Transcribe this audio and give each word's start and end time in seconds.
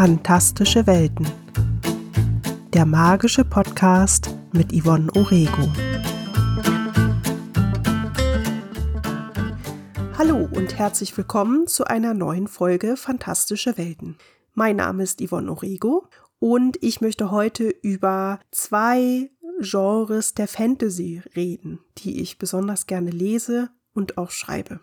Fantastische 0.00 0.86
Welten. 0.86 1.28
Der 2.72 2.86
magische 2.86 3.44
Podcast 3.44 4.34
mit 4.50 4.72
Yvonne 4.72 5.14
Orego. 5.14 5.70
Hallo 10.16 10.48
und 10.54 10.78
herzlich 10.78 11.14
willkommen 11.18 11.66
zu 11.66 11.84
einer 11.84 12.14
neuen 12.14 12.48
Folge 12.48 12.96
Fantastische 12.96 13.76
Welten. 13.76 14.16
Mein 14.54 14.76
Name 14.76 15.02
ist 15.02 15.20
Yvonne 15.20 15.50
Orego 15.50 16.08
und 16.38 16.82
ich 16.82 17.02
möchte 17.02 17.30
heute 17.30 17.68
über 17.68 18.40
zwei 18.52 19.30
Genres 19.60 20.32
der 20.32 20.48
Fantasy 20.48 21.20
reden, 21.36 21.78
die 21.98 22.22
ich 22.22 22.38
besonders 22.38 22.86
gerne 22.86 23.10
lese 23.10 23.68
und 23.92 24.16
auch 24.16 24.30
schreibe. 24.30 24.80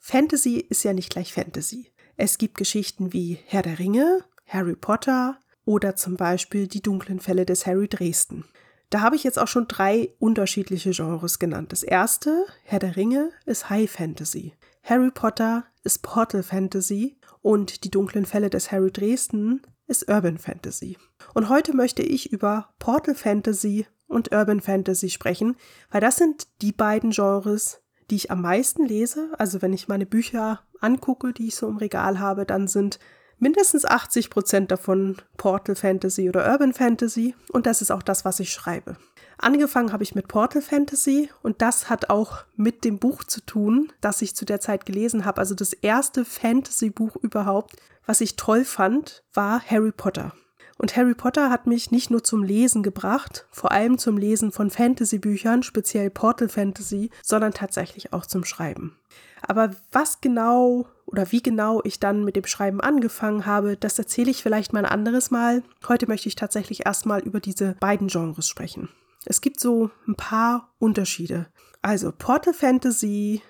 Fantasy 0.00 0.56
ist 0.56 0.82
ja 0.82 0.92
nicht 0.92 1.10
gleich 1.10 1.32
Fantasy. 1.32 1.92
Es 2.20 2.36
gibt 2.36 2.58
Geschichten 2.58 3.12
wie 3.12 3.38
Herr 3.46 3.62
der 3.62 3.78
Ringe, 3.78 4.24
Harry 4.48 4.74
Potter 4.74 5.38
oder 5.64 5.94
zum 5.94 6.16
Beispiel 6.16 6.66
Die 6.66 6.82
dunklen 6.82 7.20
Fälle 7.20 7.46
des 7.46 7.64
Harry 7.64 7.86
Dresden. 7.86 8.44
Da 8.90 9.02
habe 9.02 9.14
ich 9.14 9.22
jetzt 9.22 9.38
auch 9.38 9.46
schon 9.46 9.68
drei 9.68 10.12
unterschiedliche 10.18 10.90
Genres 10.90 11.38
genannt. 11.38 11.70
Das 11.70 11.84
erste, 11.84 12.44
Herr 12.64 12.80
der 12.80 12.96
Ringe, 12.96 13.30
ist 13.46 13.70
High 13.70 13.88
Fantasy. 13.88 14.54
Harry 14.82 15.12
Potter 15.12 15.64
ist 15.84 16.02
Portal 16.02 16.42
Fantasy 16.42 17.16
und 17.40 17.84
Die 17.84 17.90
dunklen 17.90 18.26
Fälle 18.26 18.50
des 18.50 18.72
Harry 18.72 18.90
Dresden 18.90 19.62
ist 19.86 20.10
Urban 20.10 20.38
Fantasy. 20.38 20.98
Und 21.34 21.48
heute 21.48 21.72
möchte 21.72 22.02
ich 22.02 22.32
über 22.32 22.70
Portal 22.80 23.14
Fantasy 23.14 23.86
und 24.08 24.32
Urban 24.32 24.60
Fantasy 24.60 25.08
sprechen, 25.10 25.56
weil 25.92 26.00
das 26.00 26.16
sind 26.16 26.48
die 26.62 26.72
beiden 26.72 27.10
Genres, 27.10 27.80
die 28.10 28.16
ich 28.16 28.30
am 28.30 28.42
meisten 28.42 28.84
lese. 28.84 29.30
Also 29.38 29.62
wenn 29.62 29.72
ich 29.72 29.88
meine 29.88 30.06
Bücher 30.06 30.60
angucke, 30.80 31.32
die 31.32 31.48
ich 31.48 31.56
so 31.56 31.68
im 31.68 31.76
Regal 31.76 32.18
habe, 32.18 32.46
dann 32.46 32.68
sind 32.68 32.98
mindestens 33.38 33.84
80 33.84 34.30
Prozent 34.30 34.70
davon 34.70 35.16
Portal 35.36 35.76
Fantasy 35.76 36.28
oder 36.28 36.50
Urban 36.50 36.74
Fantasy 36.74 37.34
und 37.52 37.66
das 37.66 37.82
ist 37.82 37.90
auch 37.90 38.02
das, 38.02 38.24
was 38.24 38.40
ich 38.40 38.52
schreibe. 38.52 38.96
Angefangen 39.38 39.92
habe 39.92 40.02
ich 40.02 40.16
mit 40.16 40.26
Portal 40.26 40.62
Fantasy 40.62 41.30
und 41.42 41.62
das 41.62 41.88
hat 41.88 42.10
auch 42.10 42.44
mit 42.56 42.84
dem 42.84 42.98
Buch 42.98 43.22
zu 43.22 43.40
tun, 43.40 43.92
das 44.00 44.20
ich 44.20 44.34
zu 44.34 44.44
der 44.44 44.60
Zeit 44.60 44.84
gelesen 44.84 45.24
habe. 45.24 45.38
Also 45.38 45.54
das 45.54 45.72
erste 45.72 46.24
Fantasy-Buch 46.24 47.14
überhaupt, 47.16 47.76
was 48.04 48.20
ich 48.20 48.34
toll 48.34 48.64
fand, 48.64 49.22
war 49.32 49.62
Harry 49.62 49.92
Potter. 49.92 50.32
Und 50.78 50.96
Harry 50.96 51.14
Potter 51.14 51.50
hat 51.50 51.66
mich 51.66 51.90
nicht 51.90 52.10
nur 52.10 52.22
zum 52.22 52.44
Lesen 52.44 52.84
gebracht, 52.84 53.46
vor 53.50 53.72
allem 53.72 53.98
zum 53.98 54.16
Lesen 54.16 54.52
von 54.52 54.70
Fantasy-Büchern, 54.70 55.64
speziell 55.64 56.08
Portal 56.08 56.48
Fantasy, 56.48 57.10
sondern 57.22 57.52
tatsächlich 57.52 58.12
auch 58.12 58.24
zum 58.24 58.44
Schreiben. 58.44 58.96
Aber 59.42 59.72
was 59.90 60.20
genau 60.20 60.86
oder 61.04 61.32
wie 61.32 61.42
genau 61.42 61.80
ich 61.84 61.98
dann 61.98 62.24
mit 62.24 62.36
dem 62.36 62.46
Schreiben 62.46 62.80
angefangen 62.80 63.44
habe, 63.44 63.76
das 63.76 63.98
erzähle 63.98 64.30
ich 64.30 64.42
vielleicht 64.42 64.72
mal 64.72 64.84
ein 64.84 64.92
anderes 64.92 65.30
Mal. 65.30 65.62
Heute 65.88 66.06
möchte 66.06 66.28
ich 66.28 66.36
tatsächlich 66.36 66.86
erstmal 66.86 67.20
über 67.20 67.40
diese 67.40 67.74
beiden 67.80 68.08
Genres 68.08 68.48
sprechen. 68.48 68.88
Es 69.24 69.40
gibt 69.40 69.58
so 69.58 69.90
ein 70.06 70.14
paar 70.14 70.74
Unterschiede. 70.78 71.46
Also 71.82 72.12
Portal 72.16 72.54
Fantasy, 72.54 73.42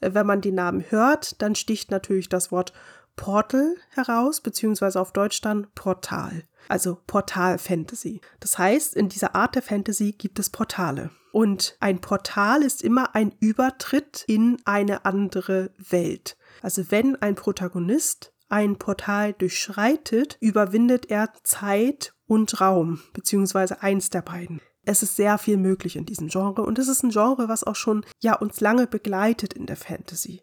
wenn 0.00 0.26
man 0.26 0.40
den 0.40 0.54
Namen 0.56 0.84
hört, 0.90 1.40
dann 1.40 1.54
sticht 1.54 1.90
natürlich 1.90 2.28
das 2.28 2.52
Wort 2.52 2.72
Portal 3.16 3.76
heraus, 3.90 4.40
beziehungsweise 4.40 5.00
auf 5.00 5.12
Deutsch 5.12 5.40
dann 5.40 5.66
Portal 5.74 6.42
also 6.68 6.98
Portal-Fantasy. 7.06 8.20
Das 8.40 8.58
heißt, 8.58 8.94
in 8.94 9.08
dieser 9.08 9.34
Art 9.34 9.54
der 9.54 9.62
Fantasy 9.62 10.12
gibt 10.12 10.38
es 10.38 10.50
Portale. 10.50 11.10
Und 11.32 11.76
ein 11.80 12.00
Portal 12.00 12.62
ist 12.62 12.82
immer 12.82 13.14
ein 13.14 13.34
Übertritt 13.40 14.24
in 14.28 14.58
eine 14.64 15.04
andere 15.04 15.70
Welt. 15.78 16.36
Also 16.62 16.90
wenn 16.90 17.16
ein 17.16 17.34
Protagonist 17.34 18.32
ein 18.48 18.76
Portal 18.76 19.32
durchschreitet, 19.32 20.36
überwindet 20.40 21.10
er 21.10 21.32
Zeit 21.42 22.14
und 22.26 22.60
Raum, 22.60 23.00
beziehungsweise 23.12 23.82
eins 23.82 24.10
der 24.10 24.22
beiden. 24.22 24.60
Es 24.84 25.02
ist 25.02 25.16
sehr 25.16 25.38
viel 25.38 25.56
möglich 25.56 25.96
in 25.96 26.06
diesem 26.06 26.28
Genre 26.28 26.62
und 26.62 26.78
es 26.78 26.88
ist 26.88 27.02
ein 27.02 27.10
Genre, 27.10 27.48
was 27.48 27.64
auch 27.64 27.74
schon 27.74 28.04
ja 28.22 28.36
uns 28.36 28.60
lange 28.60 28.86
begleitet 28.86 29.54
in 29.54 29.66
der 29.66 29.76
Fantasy. 29.76 30.42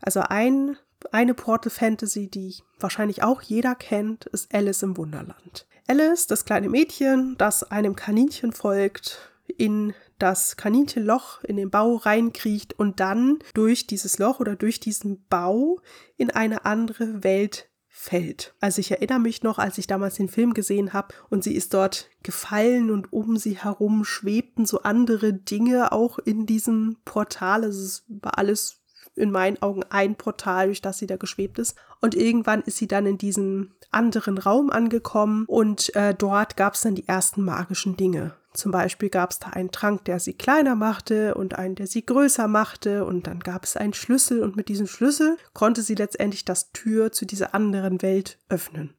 Also 0.00 0.20
ein 0.20 0.76
eine 1.12 1.34
Portal 1.34 1.70
Fantasy, 1.70 2.28
die 2.28 2.56
wahrscheinlich 2.78 3.22
auch 3.22 3.42
jeder 3.42 3.74
kennt, 3.74 4.26
ist 4.26 4.54
Alice 4.54 4.82
im 4.82 4.96
Wunderland. 4.96 5.66
Alice, 5.88 6.26
das 6.26 6.44
kleine 6.44 6.68
Mädchen, 6.68 7.36
das 7.38 7.64
einem 7.64 7.96
Kaninchen 7.96 8.52
folgt, 8.52 9.32
in 9.58 9.94
das 10.18 10.56
Kaninchenloch 10.56 11.42
in 11.42 11.56
den 11.56 11.70
Bau 11.70 11.96
reinkriecht 11.96 12.78
und 12.78 13.00
dann 13.00 13.40
durch 13.54 13.86
dieses 13.86 14.18
Loch 14.18 14.40
oder 14.40 14.54
durch 14.54 14.80
diesen 14.80 15.26
Bau 15.28 15.80
in 16.16 16.30
eine 16.30 16.64
andere 16.64 17.24
Welt 17.24 17.68
fällt. 17.88 18.54
Also 18.60 18.80
ich 18.80 18.90
erinnere 18.90 19.18
mich 19.18 19.42
noch, 19.42 19.58
als 19.58 19.78
ich 19.78 19.86
damals 19.86 20.14
den 20.14 20.28
Film 20.28 20.54
gesehen 20.54 20.92
habe 20.92 21.14
und 21.28 21.44
sie 21.44 21.54
ist 21.54 21.74
dort 21.74 22.08
gefallen 22.22 22.90
und 22.90 23.12
um 23.12 23.36
sie 23.36 23.58
herum 23.58 24.04
schwebten 24.04 24.64
so 24.64 24.82
andere 24.82 25.34
Dinge 25.34 25.92
auch 25.92 26.18
in 26.18 26.46
diesem 26.46 26.96
Portal. 27.04 27.64
Also 27.64 27.84
es 27.84 28.04
war 28.08 28.38
alles 28.38 28.81
in 29.14 29.30
meinen 29.30 29.60
Augen 29.62 29.84
ein 29.90 30.16
Portal, 30.16 30.66
durch 30.66 30.82
das 30.82 30.98
sie 30.98 31.06
da 31.06 31.16
geschwebt 31.16 31.58
ist. 31.58 31.76
Und 32.00 32.14
irgendwann 32.14 32.62
ist 32.62 32.78
sie 32.78 32.88
dann 32.88 33.06
in 33.06 33.18
diesem 33.18 33.72
anderen 33.90 34.38
Raum 34.38 34.70
angekommen 34.70 35.44
und 35.46 35.94
äh, 35.94 36.14
dort 36.14 36.56
gab 36.56 36.74
es 36.74 36.80
dann 36.80 36.94
die 36.94 37.06
ersten 37.06 37.42
magischen 37.42 37.96
Dinge. 37.96 38.34
Zum 38.54 38.70
Beispiel 38.70 39.08
gab 39.08 39.30
es 39.30 39.38
da 39.38 39.48
einen 39.48 39.70
Trank, 39.70 40.04
der 40.04 40.20
sie 40.20 40.34
kleiner 40.34 40.74
machte 40.74 41.34
und 41.34 41.58
einen, 41.58 41.74
der 41.74 41.86
sie 41.86 42.04
größer 42.04 42.48
machte. 42.48 43.04
Und 43.06 43.26
dann 43.26 43.40
gab 43.40 43.64
es 43.64 43.76
einen 43.76 43.94
Schlüssel 43.94 44.42
und 44.42 44.56
mit 44.56 44.68
diesem 44.68 44.86
Schlüssel 44.86 45.38
konnte 45.54 45.82
sie 45.82 45.94
letztendlich 45.94 46.44
das 46.44 46.70
Tür 46.72 47.12
zu 47.12 47.24
dieser 47.24 47.54
anderen 47.54 48.02
Welt 48.02 48.38
öffnen. 48.48 48.94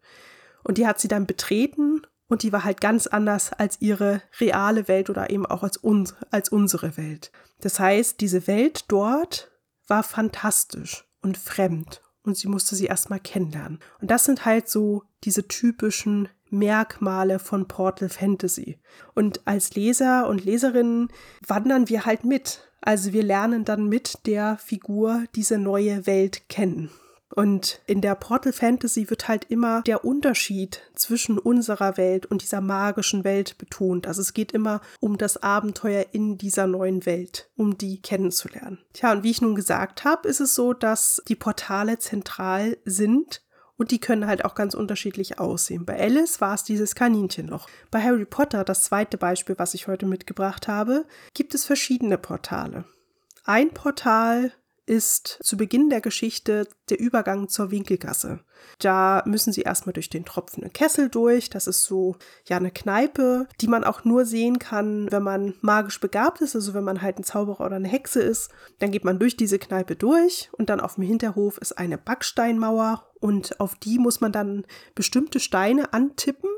Und 0.63 0.77
die 0.77 0.87
hat 0.87 0.99
sie 0.99 1.07
dann 1.07 1.27
betreten 1.27 2.01
und 2.27 2.41
die 2.41 2.51
war 2.51 2.63
halt 2.63 2.81
ganz 2.81 3.05
anders 3.05 3.53
als 3.53 3.79
ihre 3.79 4.21
reale 4.39 4.87
Welt 4.87 5.09
oder 5.09 5.29
eben 5.29 5.45
auch 5.45 5.61
als, 5.61 5.77
uns, 5.77 6.15
als 6.31 6.49
unsere 6.49 6.97
Welt. 6.97 7.31
Das 7.61 7.79
heißt, 7.79 8.21
diese 8.21 8.47
Welt 8.47 8.85
dort 8.87 9.51
war 9.87 10.03
fantastisch 10.03 11.05
und 11.21 11.37
fremd 11.37 12.01
und 12.23 12.37
sie 12.37 12.47
musste 12.47 12.75
sie 12.75 12.85
erstmal 12.85 13.19
kennenlernen. 13.19 13.79
Und 14.01 14.11
das 14.11 14.25
sind 14.25 14.45
halt 14.45 14.69
so 14.69 15.03
diese 15.23 15.47
typischen 15.47 16.29
Merkmale 16.49 17.39
von 17.39 17.67
Portal 17.67 18.09
Fantasy. 18.09 18.79
Und 19.13 19.41
als 19.45 19.75
Leser 19.75 20.27
und 20.27 20.45
Leserinnen 20.45 21.09
wandern 21.45 21.89
wir 21.89 22.05
halt 22.05 22.23
mit. 22.23 22.69
Also 22.81 23.13
wir 23.13 23.23
lernen 23.23 23.65
dann 23.65 23.87
mit 23.87 24.25
der 24.25 24.57
Figur 24.57 25.23
diese 25.35 25.57
neue 25.57 26.05
Welt 26.05 26.47
kennen. 26.49 26.91
Und 27.35 27.81
in 27.87 28.01
der 28.01 28.15
Portal 28.15 28.53
Fantasy 28.53 29.09
wird 29.09 29.27
halt 29.27 29.45
immer 29.49 29.81
der 29.81 30.05
Unterschied 30.05 30.81
zwischen 30.95 31.39
unserer 31.39 31.97
Welt 31.97 32.25
und 32.25 32.41
dieser 32.41 32.61
magischen 32.61 33.23
Welt 33.23 33.57
betont. 33.57 34.07
Also 34.07 34.21
es 34.21 34.33
geht 34.33 34.51
immer 34.51 34.81
um 34.99 35.17
das 35.17 35.41
Abenteuer 35.41 36.05
in 36.11 36.37
dieser 36.37 36.67
neuen 36.67 37.05
Welt, 37.05 37.49
um 37.55 37.77
die 37.77 38.01
kennenzulernen. 38.01 38.79
Tja, 38.93 39.11
und 39.11 39.23
wie 39.23 39.31
ich 39.31 39.41
nun 39.41 39.55
gesagt 39.55 40.05
habe, 40.05 40.27
ist 40.27 40.41
es 40.41 40.53
so, 40.53 40.73
dass 40.73 41.21
die 41.27 41.35
Portale 41.35 41.97
zentral 41.97 42.77
sind 42.85 43.41
und 43.77 43.91
die 43.91 43.99
können 43.99 44.27
halt 44.27 44.45
auch 44.45 44.53
ganz 44.53 44.75
unterschiedlich 44.75 45.39
aussehen. 45.39 45.85
Bei 45.85 45.99
Alice 45.99 46.39
war 46.39 46.53
es 46.53 46.63
dieses 46.63 46.93
Kaninchenloch. 46.93 47.67
Bei 47.89 48.01
Harry 48.01 48.25
Potter, 48.25 48.63
das 48.63 48.83
zweite 48.83 49.17
Beispiel, 49.17 49.55
was 49.57 49.73
ich 49.73 49.87
heute 49.87 50.05
mitgebracht 50.05 50.67
habe, 50.67 51.05
gibt 51.33 51.55
es 51.55 51.65
verschiedene 51.65 52.19
Portale. 52.19 52.85
Ein 53.43 53.71
Portal 53.71 54.53
ist 54.85 55.39
zu 55.41 55.55
Beginn 55.55 55.89
der 55.89 56.01
Geschichte 56.01 56.67
der 56.89 56.99
Übergang 56.99 57.47
zur 57.47 57.71
Winkelgasse. 57.71 58.41
Da 58.79 59.23
müssen 59.25 59.53
sie 59.53 59.61
erstmal 59.61 59.93
durch 59.93 60.09
den 60.09 60.25
tropfenden 60.25 60.73
Kessel 60.73 61.09
durch. 61.09 61.49
Das 61.49 61.67
ist 61.67 61.83
so, 61.83 62.15
ja, 62.47 62.57
eine 62.57 62.71
Kneipe, 62.71 63.47
die 63.61 63.67
man 63.67 63.83
auch 63.83 64.03
nur 64.03 64.25
sehen 64.25 64.59
kann, 64.59 65.11
wenn 65.11 65.23
man 65.23 65.55
magisch 65.61 65.99
begabt 65.99 66.41
ist, 66.41 66.55
also 66.55 66.73
wenn 66.73 66.83
man 66.83 67.01
halt 67.01 67.19
ein 67.19 67.23
Zauberer 67.23 67.65
oder 67.65 67.77
eine 67.77 67.87
Hexe 67.87 68.21
ist. 68.21 68.51
Dann 68.79 68.91
geht 68.91 69.05
man 69.05 69.19
durch 69.19 69.37
diese 69.37 69.59
Kneipe 69.59 69.95
durch 69.95 70.49
und 70.53 70.69
dann 70.69 70.79
auf 70.79 70.95
dem 70.95 71.03
Hinterhof 71.03 71.57
ist 71.57 71.77
eine 71.77 71.97
Backsteinmauer 71.97 73.09
und 73.19 73.59
auf 73.59 73.75
die 73.75 73.99
muss 73.99 74.21
man 74.21 74.31
dann 74.31 74.65
bestimmte 74.95 75.39
Steine 75.39 75.93
antippen, 75.93 76.49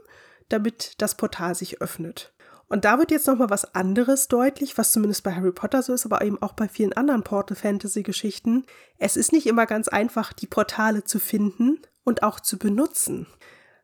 damit 0.50 0.96
das 1.00 1.16
Portal 1.16 1.56
sich 1.56 1.82
öffnet. 1.82 2.35
Und 2.68 2.84
da 2.84 2.98
wird 2.98 3.12
jetzt 3.12 3.28
nochmal 3.28 3.50
was 3.50 3.76
anderes 3.76 4.28
deutlich, 4.28 4.78
was 4.78 4.92
zumindest 4.92 5.24
bei 5.24 5.34
Harry 5.34 5.52
Potter 5.52 5.84
so 5.84 5.94
ist, 5.94 6.06
aber 6.06 6.24
eben 6.24 6.42
auch 6.42 6.54
bei 6.54 6.68
vielen 6.68 6.94
anderen 6.94 7.24
Portal 7.24 7.56
Fantasy 7.56 8.02
Geschichten. 8.02 8.66
Es 8.98 9.18
ist 9.18 9.32
nicht 9.32 9.46
immer 9.46 9.66
ganz 9.66 9.88
einfach, 9.88 10.34
die 10.34 10.48
Portale 10.48 11.04
zu 11.04 11.20
finden 11.20 11.80
und 12.04 12.24
auch 12.24 12.40
zu 12.40 12.58
benutzen. 12.58 13.28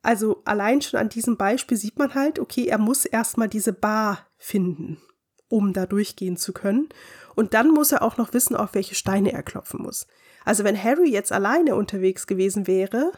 Also 0.01 0.41
allein 0.45 0.81
schon 0.81 0.99
an 0.99 1.09
diesem 1.09 1.37
Beispiel 1.37 1.77
sieht 1.77 1.99
man 1.99 2.15
halt, 2.15 2.39
okay, 2.39 2.65
er 2.65 2.79
muss 2.79 3.05
erstmal 3.05 3.47
diese 3.47 3.73
Bar 3.73 4.27
finden, 4.37 4.97
um 5.47 5.73
da 5.73 5.85
durchgehen 5.85 6.37
zu 6.37 6.53
können. 6.53 6.89
Und 7.35 7.53
dann 7.53 7.69
muss 7.69 7.91
er 7.91 8.01
auch 8.01 8.17
noch 8.17 8.33
wissen, 8.33 8.55
auf 8.55 8.73
welche 8.73 8.95
Steine 8.95 9.31
er 9.31 9.43
klopfen 9.43 9.81
muss. 9.83 10.07
Also 10.43 10.63
wenn 10.63 10.81
Harry 10.81 11.11
jetzt 11.11 11.31
alleine 11.31 11.75
unterwegs 11.75 12.25
gewesen 12.25 12.65
wäre, 12.65 13.11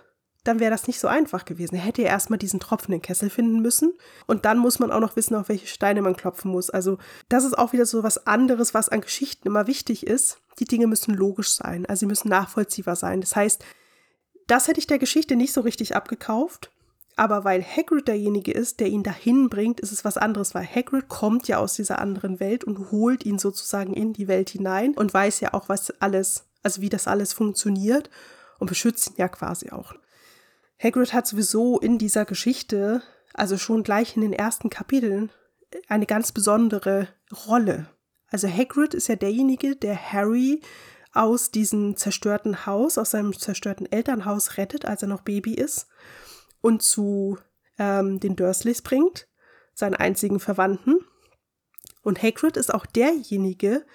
dann 0.44 0.60
wäre 0.60 0.72
das 0.72 0.88
nicht 0.88 1.00
so 1.00 1.08
einfach 1.08 1.46
gewesen. 1.46 1.76
Er 1.76 1.82
hätte 1.82 2.02
ja 2.02 2.10
erstmal 2.10 2.40
diesen 2.40 2.60
tropfenden 2.60 3.02
Kessel 3.02 3.30
finden 3.30 3.62
müssen 3.62 3.94
und 4.28 4.46
dann 4.46 4.58
muss 4.58 4.80
man 4.80 4.92
auch 4.92 5.00
noch 5.00 5.16
wissen, 5.16 5.36
auf 5.36 5.50
welche 5.50 5.68
Steine 5.68 6.02
man 6.02 6.18
klopfen 6.18 6.52
muss. 6.52 6.70
Also 6.70 6.98
das 7.30 7.46
ist 7.46 7.58
auch 7.58 7.74
wieder 7.74 7.86
so 7.86 8.04
was 8.04 8.28
anderes, 8.28 8.74
was 8.74 8.90
an 8.90 9.02
Geschichten 9.02 9.48
immer 9.48 9.68
wichtig 9.68 10.06
ist. 10.06 10.40
Die 10.60 10.66
Dinge 10.66 10.88
müssen 10.88 11.14
logisch 11.14 11.54
sein, 11.54 11.86
also 11.86 12.02
sie 12.02 12.06
müssen 12.08 12.30
nachvollziehbar 12.30 12.96
sein. 12.96 13.22
Das 13.22 13.36
heißt, 13.36 13.64
Das 14.48 14.68
hätte 14.68 14.80
ich 14.80 14.88
der 14.88 15.00
Geschichte 15.00 15.36
nicht 15.36 15.54
so 15.54 15.62
richtig 15.62 15.96
abgekauft. 15.96 16.70
Aber 17.16 17.44
weil 17.44 17.64
Hagrid 17.64 18.08
derjenige 18.08 18.52
ist, 18.52 18.80
der 18.80 18.88
ihn 18.88 19.04
dahin 19.04 19.48
bringt, 19.48 19.80
ist 19.80 19.92
es 19.92 20.04
was 20.04 20.18
anderes, 20.18 20.56
weil 20.56 20.66
Hagrid 20.66 21.10
kommt 21.10 21.48
ja 21.48 21.60
aus 21.60 21.76
dieser 21.76 22.00
anderen 22.00 22.40
Welt 22.40 22.64
und 22.64 22.92
holt 22.92 23.24
ihn 23.24 23.38
sozusagen 23.38 23.94
in 23.94 24.14
die 24.14 24.28
Welt 24.28 24.50
hinein 24.50 24.96
und 24.96 25.14
weiß 25.14 25.40
ja 25.42 25.54
auch, 25.54 25.70
was 25.70 25.92
alles, 26.02 26.46
also 26.64 26.82
wie 26.82 26.90
das 26.90 27.08
alles 27.08 27.32
funktioniert 27.34 28.10
und 28.58 28.68
beschützt 28.68 29.12
ihn 29.12 29.16
ja 29.18 29.28
quasi 29.28 29.70
auch. 29.70 29.94
Hagrid 30.84 31.14
hat 31.14 31.26
sowieso 31.26 31.80
in 31.80 31.98
dieser 31.98 32.26
Geschichte, 32.26 33.02
also 33.34 33.58
schon 33.58 33.84
gleich 33.84 34.18
in 34.18 34.22
den 34.22 34.34
ersten 34.34 34.70
Kapiteln, 34.70 35.32
eine 35.88 36.06
ganz 36.06 36.34
besondere 36.34 37.08
Rolle. 37.48 37.88
Also 38.28 38.50
Hagrid 38.50 38.94
ist 38.94 39.08
ja 39.08 39.16
derjenige, 39.16 39.76
der 39.76 40.12
Harry 40.12 40.62
aus 41.14 41.52
diesem 41.52 41.96
zerstörten 41.96 42.66
Haus, 42.66 42.98
aus 42.98 43.12
seinem 43.12 43.38
zerstörten 43.38 43.90
Elternhaus 43.92 44.58
rettet, 44.58 44.86
als 44.86 45.04
er 45.04 45.08
noch 45.08 45.22
Baby 45.22 45.54
ist 45.54 45.88
und 46.60 46.82
zu 46.82 47.38
ähm, 47.78 48.20
den 48.20 48.36
Dursleys 48.36 48.82
bringt, 48.82 49.28
seinen 49.74 49.96
einzigen 49.96 50.40
Verwandten. 50.40 50.98
Und 52.02 52.22
Hagrid 52.22 52.58
ist 52.58 52.74
auch 52.74 52.86
derjenige, 52.86 53.86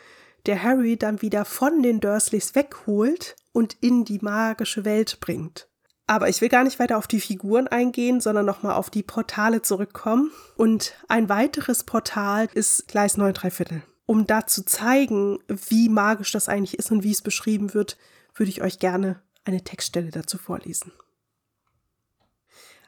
der 0.46 0.62
Harry 0.62 0.96
dann 0.96 1.20
wieder 1.20 1.44
von 1.44 1.82
den 1.82 2.00
Dursleys 2.00 2.54
wegholt 2.54 3.36
und 3.52 3.76
in 3.80 4.04
die 4.04 4.20
magische 4.22 4.84
Welt 4.84 5.18
bringt. 5.20 5.67
Aber 6.08 6.30
ich 6.30 6.40
will 6.40 6.48
gar 6.48 6.64
nicht 6.64 6.78
weiter 6.78 6.96
auf 6.96 7.06
die 7.06 7.20
Figuren 7.20 7.68
eingehen, 7.68 8.22
sondern 8.22 8.46
nochmal 8.46 8.76
auf 8.76 8.88
die 8.88 9.02
Portale 9.02 9.60
zurückkommen. 9.60 10.32
Und 10.56 10.94
ein 11.06 11.28
weiteres 11.28 11.84
Portal 11.84 12.48
ist 12.54 12.88
Gleis 12.88 13.18
9 13.18 13.34
3 13.34 13.50
Viertel. 13.50 13.82
Um 14.06 14.26
da 14.26 14.46
zu 14.46 14.64
zeigen, 14.64 15.38
wie 15.48 15.90
magisch 15.90 16.32
das 16.32 16.48
eigentlich 16.48 16.78
ist 16.78 16.90
und 16.90 17.02
wie 17.02 17.10
es 17.10 17.20
beschrieben 17.20 17.74
wird, 17.74 17.98
würde 18.34 18.48
ich 18.48 18.62
euch 18.62 18.78
gerne 18.78 19.20
eine 19.44 19.62
Textstelle 19.62 20.10
dazu 20.10 20.38
vorlesen. 20.38 20.92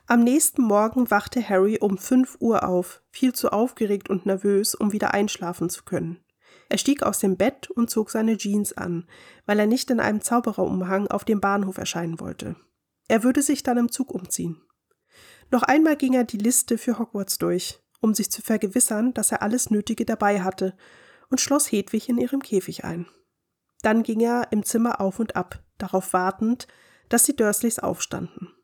Am 0.07 0.25
nächsten 0.25 0.63
Morgen 0.63 1.11
wachte 1.11 1.47
Harry 1.47 1.77
um 1.79 1.99
5 1.99 2.39
Uhr 2.41 2.67
auf, 2.67 3.03
viel 3.11 3.35
zu 3.35 3.53
aufgeregt 3.53 4.09
und 4.09 4.25
nervös, 4.25 4.75
um 4.75 4.93
wieder 4.93 5.13
einschlafen 5.13 5.69
zu 5.69 5.85
können. 5.85 6.21
Er 6.71 6.79
stieg 6.79 7.03
aus 7.03 7.19
dem 7.19 7.37
Bett 7.37 7.71
und 7.71 7.91
zog 7.91 8.11
seine 8.11 8.39
Jeans 8.39 8.73
an, 8.73 9.07
weil 9.45 9.59
er 9.59 9.67
nicht 9.67 9.91
in 9.91 10.01
einem 10.01 10.23
Zaubererumhang 10.23 11.09
auf 11.09 11.27
dem 11.27 11.43
Bahnhof 11.43 11.77
erscheinen 11.77 12.19
wollte. 12.19 12.57
Er 13.11 13.25
würde 13.25 13.43
sich 13.43 13.65
dann 13.65 13.77
im 13.77 13.91
Zug 13.91 14.15
umziehen. 14.15 14.63
Noch 15.51 15.65
einmal 15.65 15.97
ging 15.97 16.13
er 16.15 16.23
die 16.23 16.39
Liste 16.39 16.79
für 16.79 16.97
Hogwarts 16.97 17.39
durch, 17.39 17.81
um 18.01 18.15
sich 18.15 18.31
zu 18.31 18.41
vergewissern, 18.41 19.13
dass 19.15 19.33
er 19.33 19.43
alles 19.43 19.69
Nötige 19.69 20.05
dabei 20.05 20.43
hatte, 20.43 20.77
und 21.29 21.41
schloss 21.41 21.73
Hedwig 21.73 22.09
in 22.09 22.19
ihrem 22.19 22.41
Käfig 22.41 22.85
ein. 22.85 23.09
Dann 23.83 24.05
ging 24.05 24.21
er 24.21 24.53
im 24.53 24.63
Zimmer 24.63 25.01
auf 25.01 25.19
und 25.19 25.35
ab, 25.35 25.59
darauf 25.77 26.13
wartend, 26.13 26.69
dass 27.09 27.25
die 27.25 27.35
Dursleys 27.35 27.81
aufstanden. 27.81 28.55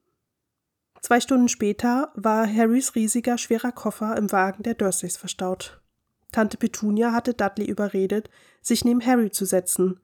Zwei 1.00 1.18
Stunden 1.18 1.48
später 1.48 2.12
war 2.14 2.46
Harrys 2.46 2.94
riesiger, 2.94 3.38
schwerer 3.38 3.72
Koffer 3.72 4.16
im 4.16 4.30
Wagen 4.30 4.62
der 4.62 4.74
Dursleys 4.74 5.16
verstaut. 5.16 5.82
Tante 6.30 6.56
Petunia 6.56 7.10
hatte 7.10 7.34
Dudley 7.34 7.66
überredet, 7.66 8.30
sich 8.62 8.84
neben 8.84 9.04
Harry 9.04 9.32
zu 9.32 9.44
setzen, 9.44 9.98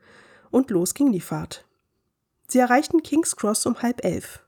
und 0.51 0.71
los 0.73 0.95
ging 0.95 1.13
die 1.13 1.21
Fahrt. 1.21 1.65
Sie 2.49 2.59
erreichten 2.59 3.03
King's 3.03 3.37
Cross 3.37 3.67
um 3.67 3.83
halb 3.83 4.05
elf. 4.05 4.45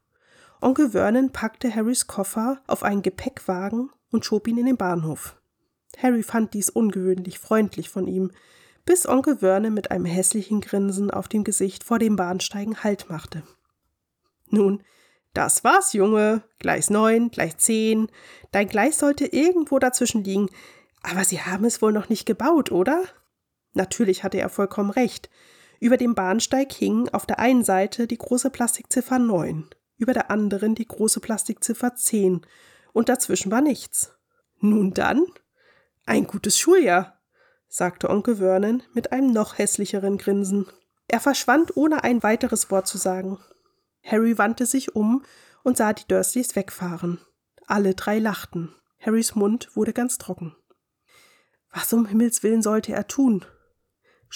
Onkel 0.61 0.91
Vernon 0.91 1.31
packte 1.31 1.75
Harrys 1.75 2.07
Koffer 2.07 2.63
auf 2.67 2.83
einen 2.83 3.03
Gepäckwagen 3.03 3.91
und 4.11 4.25
schob 4.25 4.49
ihn 4.49 4.59
in 4.59 4.67
den 4.67 4.77
Bahnhof. 4.77 5.37
Harry 5.99 6.23
fand 6.23 6.55
dies 6.55 6.71
ungewöhnlich 6.71 7.39
freundlich 7.39 7.89
von 7.89 8.07
ihm, 8.07 8.31
bis 8.85 9.09
Onkel 9.09 9.39
Vernon 9.39 9.75
mit 9.75 9.91
einem 9.91 10.05
hässlichen 10.05 10.61
Grinsen 10.61 11.11
auf 11.11 11.29
dem 11.29 11.45
Gesicht 11.45 11.85
vor 11.85 11.99
dem 11.99 12.17
Bahnsteigen 12.17 12.83
Halt 12.83 13.09
machte. 13.09 13.43
Nun, 14.51 14.83
das 15.33 15.65
war's, 15.65 15.93
Junge. 15.93 16.43
Gleis 16.61 16.91
neun, 16.91 17.31
Gleis 17.31 17.57
zehn. 17.57 18.09
Dein 18.53 18.69
Gleis 18.69 18.99
sollte 18.99 19.27
irgendwo 19.27 19.79
dazwischen 19.79 20.23
liegen. 20.23 20.49
Aber 21.03 21.25
Sie 21.25 21.41
haben 21.41 21.65
es 21.65 21.83
wohl 21.83 21.93
noch 21.93 22.09
nicht 22.09 22.25
gebaut, 22.25 22.71
oder? 22.71 23.05
Natürlich 23.73 24.23
hatte 24.23 24.39
er 24.39 24.49
vollkommen 24.49 24.91
recht. 24.91 25.29
Über 25.85 25.99
dem 25.99 26.15
Bahnsteig 26.15 26.73
hing 26.73 27.11
auf 27.11 27.27
der 27.27 27.39
einen 27.39 27.63
Seite 27.63 28.07
die 28.07 28.17
große 28.17 28.49
Plastikziffer 28.49 29.19
9, 29.19 29.69
über 29.99 30.15
der 30.15 30.31
anderen 30.31 30.75
die 30.75 30.89
große 30.89 31.21
Plastikziffer 31.21 31.95
10 31.95 32.41
und 32.95 33.11
dazwischen 33.11 33.53
war 33.53 33.61
nichts. 33.61 34.17
Nun 34.61 34.95
dann? 34.95 35.27
Ein 36.07 36.27
gutes 36.27 36.59
Schuljahr, 36.59 37.21
sagte 37.69 38.09
Onkel 38.09 38.37
Vernon 38.37 38.83
mit 38.95 39.13
einem 39.13 39.31
noch 39.31 39.59
hässlicheren 39.59 40.17
Grinsen. 40.17 40.65
Er 41.07 41.21
verschwand, 41.21 41.77
ohne 41.77 42.03
ein 42.03 42.23
weiteres 42.23 42.71
Wort 42.71 42.87
zu 42.87 42.97
sagen. 42.97 43.39
Harry 44.03 44.39
wandte 44.39 44.65
sich 44.65 44.97
um 44.97 45.23
und 45.65 45.77
sah 45.77 45.93
die 45.93 46.09
Dursleys 46.09 46.57
wegfahren. 46.57 47.21
Alle 47.67 47.95
drei 47.95 48.21
lachten. 48.21 48.75
Harrys 49.01 49.35
Mund 49.35 49.69
wurde 49.75 49.93
ganz 49.93 50.17
trocken. 50.17 50.57
Was 51.71 51.93
um 51.93 52.07
Himmels 52.07 52.43
willen 52.43 52.63
sollte 52.63 52.95
er 52.95 53.07
tun? 53.07 53.45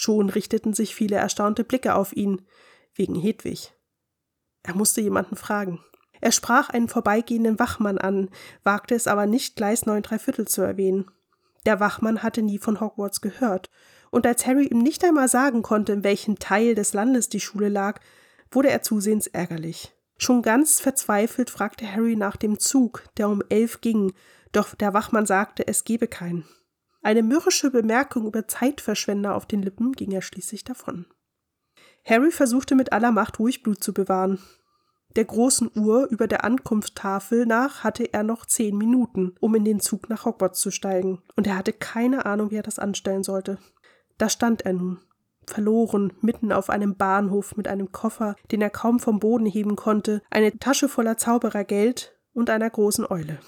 Schon 0.01 0.29
richteten 0.29 0.71
sich 0.73 0.95
viele 0.95 1.17
erstaunte 1.17 1.65
Blicke 1.65 1.93
auf 1.93 2.15
ihn, 2.15 2.41
wegen 2.95 3.15
Hedwig. 3.15 3.73
Er 4.63 4.73
musste 4.73 5.01
jemanden 5.01 5.35
fragen. 5.35 5.83
Er 6.21 6.31
sprach 6.31 6.69
einen 6.69 6.87
vorbeigehenden 6.87 7.59
Wachmann 7.59 7.97
an, 7.97 8.29
wagte 8.63 8.95
es 8.95 9.07
aber 9.07 9.25
nicht, 9.25 9.57
Gleis 9.57 9.85
neun 9.85 10.05
Viertel 10.05 10.47
zu 10.47 10.61
erwähnen. 10.61 11.11
Der 11.65 11.81
Wachmann 11.81 12.23
hatte 12.23 12.41
nie 12.41 12.59
von 12.59 12.79
Hogwarts 12.79 13.19
gehört, 13.19 13.69
und 14.09 14.25
als 14.25 14.47
Harry 14.47 14.67
ihm 14.67 14.79
nicht 14.79 15.03
einmal 15.03 15.27
sagen 15.27 15.63
konnte, 15.63 15.91
in 15.91 16.05
welchem 16.05 16.39
Teil 16.39 16.75
des 16.75 16.93
Landes 16.93 17.27
die 17.27 17.41
Schule 17.41 17.67
lag, 17.67 17.99
wurde 18.51 18.69
er 18.69 18.81
zusehends 18.81 19.27
ärgerlich. 19.27 19.91
Schon 20.17 20.41
ganz 20.43 20.79
verzweifelt 20.79 21.49
fragte 21.49 21.93
Harry 21.93 22.15
nach 22.15 22.37
dem 22.37 22.57
Zug, 22.57 23.03
der 23.17 23.27
um 23.27 23.43
elf 23.49 23.81
ging, 23.81 24.13
doch 24.53 24.75
der 24.75 24.93
Wachmann 24.93 25.25
sagte, 25.25 25.67
es 25.67 25.83
gebe 25.83 26.07
keinen. 26.07 26.45
Eine 27.01 27.23
mürrische 27.23 27.71
Bemerkung 27.71 28.25
über 28.25 28.47
Zeitverschwender 28.47 29.35
auf 29.35 29.45
den 29.45 29.61
Lippen 29.61 29.93
ging 29.93 30.11
er 30.11 30.21
schließlich 30.21 30.63
davon. 30.63 31.05
Harry 32.05 32.31
versuchte 32.31 32.75
mit 32.75 32.91
aller 32.91 33.11
Macht 33.11 33.39
ruhig 33.39 33.63
Blut 33.63 33.83
zu 33.83 33.93
bewahren. 33.93 34.39
Der 35.15 35.25
großen 35.25 35.71
Uhr 35.75 36.07
über 36.09 36.27
der 36.27 36.43
Ankunftstafel 36.43 37.45
nach 37.45 37.83
hatte 37.83 38.13
er 38.13 38.23
noch 38.23 38.45
zehn 38.45 38.77
Minuten, 38.77 39.35
um 39.39 39.55
in 39.55 39.65
den 39.65 39.79
Zug 39.79 40.09
nach 40.09 40.25
Hogwarts 40.25 40.59
zu 40.59 40.71
steigen, 40.71 41.23
und 41.35 41.47
er 41.47 41.57
hatte 41.57 41.73
keine 41.73 42.25
Ahnung, 42.25 42.51
wie 42.51 42.57
er 42.57 42.63
das 42.63 42.79
anstellen 42.79 43.23
sollte. 43.23 43.57
Da 44.17 44.29
stand 44.29 44.65
er 44.65 44.73
nun, 44.73 44.99
verloren, 45.47 46.13
mitten 46.21 46.51
auf 46.51 46.69
einem 46.69 46.95
Bahnhof 46.95 47.57
mit 47.57 47.67
einem 47.67 47.91
Koffer, 47.91 48.35
den 48.51 48.61
er 48.61 48.69
kaum 48.69 48.99
vom 48.99 49.19
Boden 49.19 49.47
heben 49.47 49.75
konnte, 49.75 50.21
eine 50.29 50.57
Tasche 50.59 50.87
voller 50.87 51.17
Zauberergeld 51.17 52.15
und 52.33 52.49
einer 52.49 52.69
großen 52.69 53.05
Eule. 53.09 53.39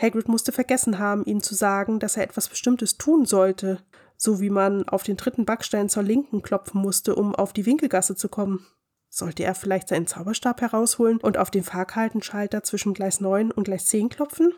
Hagrid 0.00 0.28
musste 0.28 0.52
vergessen 0.52 0.98
haben, 0.98 1.24
ihm 1.24 1.42
zu 1.42 1.54
sagen, 1.54 1.98
dass 1.98 2.16
er 2.16 2.22
etwas 2.22 2.48
Bestimmtes 2.48 2.96
tun 2.96 3.26
sollte, 3.26 3.82
so 4.16 4.40
wie 4.40 4.50
man 4.50 4.88
auf 4.88 5.02
den 5.02 5.16
dritten 5.16 5.44
Backstein 5.44 5.88
zur 5.88 6.02
Linken 6.02 6.42
klopfen 6.42 6.80
musste, 6.80 7.14
um 7.14 7.34
auf 7.34 7.52
die 7.52 7.66
Winkelgasse 7.66 8.16
zu 8.16 8.28
kommen. 8.28 8.66
Sollte 9.08 9.42
er 9.42 9.54
vielleicht 9.54 9.88
seinen 9.88 10.06
Zauberstab 10.06 10.60
herausholen 10.60 11.18
und 11.18 11.36
auf 11.36 11.50
den 11.50 11.64
Fahrkartenschalter 11.64 12.62
zwischen 12.62 12.94
Gleis 12.94 13.20
9 13.20 13.50
und 13.50 13.64
Gleis 13.64 13.86
10 13.86 14.08
klopfen? 14.08 14.54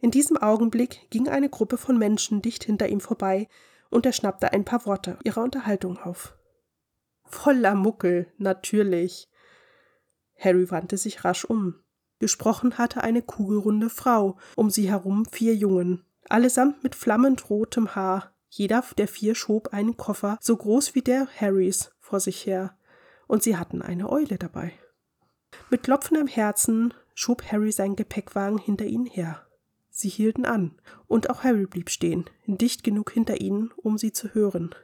In 0.00 0.10
diesem 0.10 0.36
Augenblick 0.36 1.08
ging 1.10 1.28
eine 1.28 1.48
Gruppe 1.48 1.78
von 1.78 1.98
Menschen 1.98 2.42
dicht 2.42 2.64
hinter 2.64 2.88
ihm 2.88 3.00
vorbei, 3.00 3.48
und 3.88 4.04
er 4.04 4.12
schnappte 4.12 4.52
ein 4.52 4.64
paar 4.64 4.84
Worte 4.84 5.18
ihrer 5.22 5.42
Unterhaltung 5.42 5.98
auf. 5.98 6.36
Voller 7.24 7.74
Muckel, 7.74 8.32
natürlich. 8.36 9.30
Harry 10.38 10.70
wandte 10.70 10.96
sich 10.96 11.24
rasch 11.24 11.44
um. 11.44 11.82
Gesprochen 12.18 12.78
hatte 12.78 13.02
eine 13.02 13.22
kugelrunde 13.22 13.90
Frau, 13.90 14.38
um 14.54 14.70
sie 14.70 14.88
herum 14.88 15.26
vier 15.30 15.54
Jungen, 15.54 16.04
allesamt 16.28 16.82
mit 16.82 16.94
flammend 16.94 17.50
rotem 17.50 17.94
Haar. 17.94 18.32
Jeder 18.48 18.82
der 18.96 19.08
vier 19.08 19.34
schob 19.34 19.68
einen 19.72 19.96
Koffer, 19.96 20.38
so 20.40 20.56
groß 20.56 20.94
wie 20.94 21.02
der 21.02 21.28
Harrys, 21.40 21.90
vor 22.00 22.20
sich 22.20 22.46
her, 22.46 22.76
und 23.26 23.42
sie 23.42 23.56
hatten 23.56 23.82
eine 23.82 24.10
Eule 24.10 24.38
dabei. 24.38 24.72
Mit 25.68 25.82
klopfendem 25.82 26.26
Herzen 26.26 26.94
schob 27.14 27.42
Harry 27.50 27.72
seinen 27.72 27.96
Gepäckwagen 27.96 28.58
hinter 28.58 28.86
ihnen 28.86 29.06
her. 29.06 29.46
Sie 29.90 30.08
hielten 30.08 30.44
an, 30.44 30.78
und 31.06 31.30
auch 31.30 31.42
Harry 31.42 31.66
blieb 31.66 31.90
stehen, 31.90 32.26
dicht 32.46 32.84
genug 32.84 33.10
hinter 33.10 33.40
ihnen, 33.40 33.72
um 33.76 33.98
sie 33.98 34.12
zu 34.12 34.34
hören. 34.34 34.74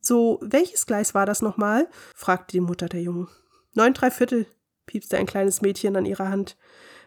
So, 0.00 0.38
welches 0.42 0.86
Gleis 0.86 1.14
war 1.14 1.26
das 1.26 1.42
nochmal? 1.42 1.88
fragte 2.14 2.52
die 2.52 2.60
Mutter 2.60 2.88
der 2.88 3.02
Jungen. 3.02 3.28
Neun 3.74 3.94
drei 3.94 4.10
Viertel, 4.10 4.46
piepste 4.86 5.18
ein 5.18 5.26
kleines 5.26 5.62
Mädchen 5.62 5.96
an 5.96 6.06
ihrer 6.06 6.28
Hand, 6.28 6.56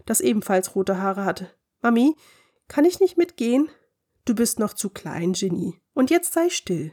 das 0.06 0.22
ebenfalls 0.22 0.76
rote 0.76 1.02
Haare 1.02 1.26
hatte. 1.26 1.50
Mami, 1.82 2.16
kann 2.68 2.86
ich 2.86 3.00
nicht 3.00 3.18
mitgehen? 3.18 3.70
Du 4.26 4.34
bist 4.36 4.60
noch 4.60 4.74
zu 4.74 4.90
klein, 4.90 5.34
Genie. 5.34 5.80
Und 5.94 6.10
jetzt 6.10 6.34
sei 6.34 6.50
still. 6.50 6.92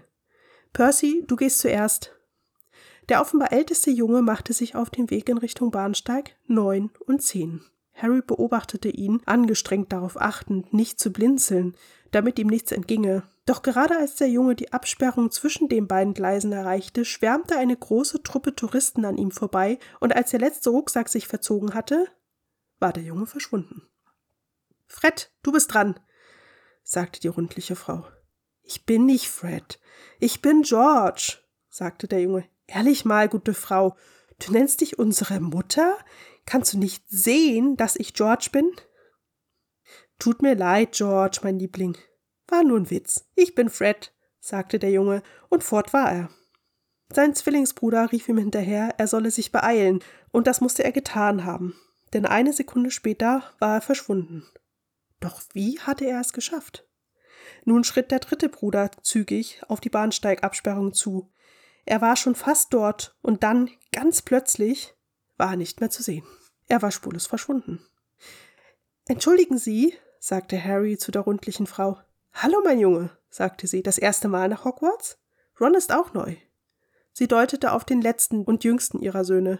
Percy, 0.72 1.24
du 1.26 1.36
gehst 1.36 1.58
zuerst. 1.58 2.14
Der 3.08 3.20
offenbar 3.20 3.52
älteste 3.52 3.90
Junge 3.90 4.22
machte 4.22 4.52
sich 4.52 4.76
auf 4.76 4.90
den 4.90 5.10
Weg 5.10 5.28
in 5.28 5.38
Richtung 5.38 5.70
Bahnsteig 5.70 6.36
neun 6.46 6.90
und 7.06 7.22
zehn. 7.22 7.64
Harry 8.02 8.20
beobachtete 8.20 8.88
ihn, 8.88 9.22
angestrengt 9.26 9.92
darauf 9.92 10.20
achtend, 10.20 10.74
nicht 10.74 10.98
zu 10.98 11.12
blinzeln, 11.12 11.76
damit 12.10 12.38
ihm 12.38 12.48
nichts 12.48 12.72
entginge. 12.72 13.22
Doch 13.46 13.62
gerade 13.62 13.96
als 13.96 14.16
der 14.16 14.28
Junge 14.28 14.56
die 14.56 14.72
Absperrung 14.72 15.30
zwischen 15.30 15.68
den 15.68 15.86
beiden 15.86 16.12
Gleisen 16.12 16.52
erreichte, 16.52 17.04
schwärmte 17.04 17.56
eine 17.56 17.76
große 17.76 18.22
Truppe 18.24 18.56
Touristen 18.56 19.04
an 19.04 19.16
ihm 19.16 19.30
vorbei, 19.30 19.78
und 20.00 20.14
als 20.14 20.30
der 20.30 20.40
letzte 20.40 20.70
Rucksack 20.70 21.08
sich 21.08 21.28
verzogen 21.28 21.74
hatte, 21.74 22.08
war 22.80 22.92
der 22.92 23.04
Junge 23.04 23.26
verschwunden. 23.26 23.82
Fred, 24.88 25.30
du 25.42 25.52
bist 25.52 25.72
dran, 25.72 25.98
sagte 26.82 27.20
die 27.20 27.28
rundliche 27.28 27.76
Frau. 27.76 28.04
Ich 28.62 28.84
bin 28.84 29.06
nicht 29.06 29.28
Fred, 29.28 29.80
ich 30.18 30.42
bin 30.42 30.62
George, 30.62 31.38
sagte 31.70 32.08
der 32.08 32.20
Junge. 32.20 32.44
Ehrlich 32.66 33.04
mal, 33.04 33.28
gute 33.28 33.54
Frau, 33.54 33.96
du 34.38 34.52
nennst 34.52 34.80
dich 34.80 34.98
unsere 34.98 35.40
Mutter? 35.40 35.96
Kannst 36.46 36.72
du 36.72 36.78
nicht 36.78 37.04
sehen, 37.08 37.76
dass 37.76 37.96
ich 37.96 38.14
George 38.14 38.48
bin? 38.52 38.70
Tut 40.18 40.42
mir 40.42 40.54
leid, 40.54 40.92
George, 40.92 41.40
mein 41.42 41.58
Liebling. 41.58 41.96
War 42.48 42.62
nur 42.64 42.78
ein 42.78 42.90
Witz. 42.90 43.28
Ich 43.34 43.54
bin 43.54 43.70
Fred, 43.70 44.12
sagte 44.40 44.78
der 44.78 44.90
Junge, 44.90 45.22
und 45.48 45.64
fort 45.64 45.92
war 45.92 46.12
er. 46.12 46.30
Sein 47.12 47.34
Zwillingsbruder 47.34 48.10
rief 48.10 48.28
ihm 48.28 48.38
hinterher, 48.38 48.94
er 48.98 49.06
solle 49.06 49.30
sich 49.30 49.52
beeilen, 49.52 50.00
und 50.30 50.46
das 50.46 50.60
musste 50.60 50.82
er 50.82 50.92
getan 50.92 51.44
haben, 51.44 51.74
denn 52.12 52.24
eine 52.24 52.52
Sekunde 52.52 52.90
später 52.90 53.42
war 53.58 53.76
er 53.76 53.80
verschwunden. 53.82 54.46
Doch 55.20 55.42
wie 55.52 55.78
hatte 55.80 56.06
er 56.06 56.20
es 56.20 56.32
geschafft? 56.32 56.88
Nun 57.64 57.84
schritt 57.84 58.10
der 58.10 58.20
dritte 58.20 58.48
Bruder 58.48 58.90
zügig 59.02 59.60
auf 59.68 59.80
die 59.80 59.90
Bahnsteigabsperrung 59.90 60.94
zu. 60.94 61.30
Er 61.84 62.00
war 62.00 62.16
schon 62.16 62.34
fast 62.34 62.72
dort, 62.72 63.16
und 63.22 63.42
dann, 63.42 63.70
ganz 63.92 64.22
plötzlich, 64.22 64.94
war 65.42 65.56
nicht 65.56 65.80
mehr 65.80 65.90
zu 65.90 66.04
sehen. 66.04 66.24
Er 66.68 66.82
war 66.82 66.92
spurlos 66.92 67.26
verschwunden. 67.26 67.84
Entschuldigen 69.08 69.58
Sie, 69.58 69.92
sagte 70.20 70.62
Harry 70.62 70.96
zu 70.96 71.10
der 71.10 71.22
rundlichen 71.22 71.66
Frau. 71.66 71.98
Hallo, 72.32 72.60
mein 72.62 72.78
Junge, 72.78 73.10
sagte 73.28 73.66
sie, 73.66 73.82
das 73.82 73.98
erste 73.98 74.28
Mal 74.28 74.48
nach 74.48 74.64
Hogwarts? 74.64 75.18
Ron 75.60 75.74
ist 75.74 75.92
auch 75.92 76.14
neu. 76.14 76.36
Sie 77.12 77.26
deutete 77.26 77.72
auf 77.72 77.84
den 77.84 78.00
letzten 78.00 78.44
und 78.44 78.62
jüngsten 78.62 79.00
ihrer 79.00 79.24
Söhne. 79.24 79.58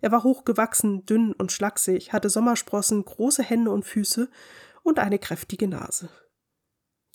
Er 0.00 0.12
war 0.12 0.22
hochgewachsen, 0.22 1.04
dünn 1.04 1.32
und 1.32 1.50
schlaksig, 1.50 2.12
hatte 2.12 2.30
Sommersprossen, 2.30 3.04
große 3.04 3.42
Hände 3.42 3.72
und 3.72 3.84
Füße 3.84 4.30
und 4.84 5.00
eine 5.00 5.18
kräftige 5.18 5.66
Nase. 5.66 6.10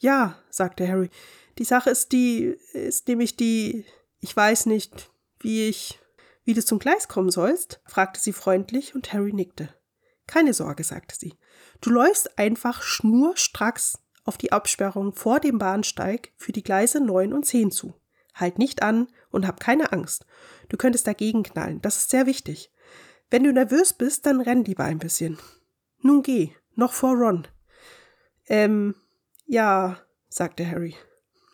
Ja, 0.02 0.38
sagte 0.50 0.86
Harry, 0.86 1.10
die 1.58 1.64
Sache 1.64 1.90
ist 1.90 2.12
die, 2.12 2.58
ist 2.74 3.08
nämlich 3.08 3.38
die, 3.38 3.86
ich 4.20 4.36
weiß 4.36 4.66
nicht, 4.66 5.10
wie 5.40 5.70
ich 5.70 6.03
wie 6.46 6.54
du 6.54 6.64
zum 6.64 6.80
Gleis 6.80 7.08
kommen 7.08 7.30
sollst? 7.32 7.82
fragte 7.86 8.20
sie 8.20 8.34
freundlich 8.34 8.96
und 8.96 9.14
Harry 9.14 9.34
nickte. 9.34 9.70
Keine 10.28 10.54
Sorge, 10.54 10.84
sagte 10.84 11.16
sie. 11.18 11.38
Du 11.82 11.90
läufst 11.90 12.38
einfach 12.38 12.82
schnurstracks 12.82 14.00
auf 14.24 14.38
die 14.38 14.52
Absperrung 14.52 15.14
vor 15.14 15.40
dem 15.40 15.58
Bahnsteig 15.58 16.32
für 16.38 16.52
die 16.52 16.64
Gleise 16.64 17.02
9 17.02 17.34
und 17.34 17.46
10 17.46 17.72
zu. 17.72 17.94
Halt 18.34 18.58
nicht 18.58 18.82
an 18.82 19.08
und 19.30 19.48
hab 19.48 19.60
keine 19.60 19.92
Angst. 19.92 20.26
Du 20.70 20.78
könntest 20.78 21.08
dagegen 21.08 21.44
knallen, 21.44 21.82
das 21.82 21.98
ist 21.98 22.10
sehr 22.10 22.26
wichtig. 22.26 22.72
Wenn 23.30 23.44
du 23.44 23.52
nervös 23.52 23.94
bist, 23.94 24.26
dann 24.26 24.42
renn 24.42 24.64
lieber 24.64 24.84
ein 24.84 25.00
bisschen. 25.00 25.38
Nun 26.02 26.24
geh, 26.24 26.52
noch 26.76 26.94
vor 26.94 27.16
Ron. 27.16 27.48
Ähm, 28.48 28.96
ja, 29.46 30.00
sagte 30.30 30.70
Harry. 30.70 30.96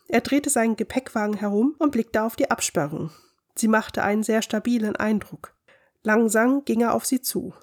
Er 0.07 0.21
drehte 0.21 0.49
seinen 0.49 0.75
Gepäckwagen 0.75 1.37
herum 1.37 1.75
und 1.79 1.91
blickte 1.91 2.23
auf 2.23 2.35
die 2.35 2.49
Absperrung. 2.49 3.11
Sie 3.59 3.67
machte 3.67 4.03
einen 4.03 4.23
sehr 4.23 4.41
stabilen 4.41 4.95
Eindruck. 4.95 5.53
Langsam 6.01 6.63
ging 6.63 6.79
er 6.79 6.93
auf 6.93 7.05
sie 7.05 7.21
zu. 7.21 7.53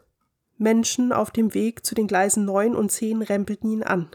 Menschen 0.58 1.10
auf 1.10 1.30
dem 1.30 1.54
Weg 1.54 1.86
zu 1.86 1.94
den 1.94 2.06
Gleisen 2.06 2.44
9 2.44 2.74
und 2.74 2.92
10 2.92 3.22
rempelten 3.22 3.70
ihn 3.70 3.82
an. 3.82 4.10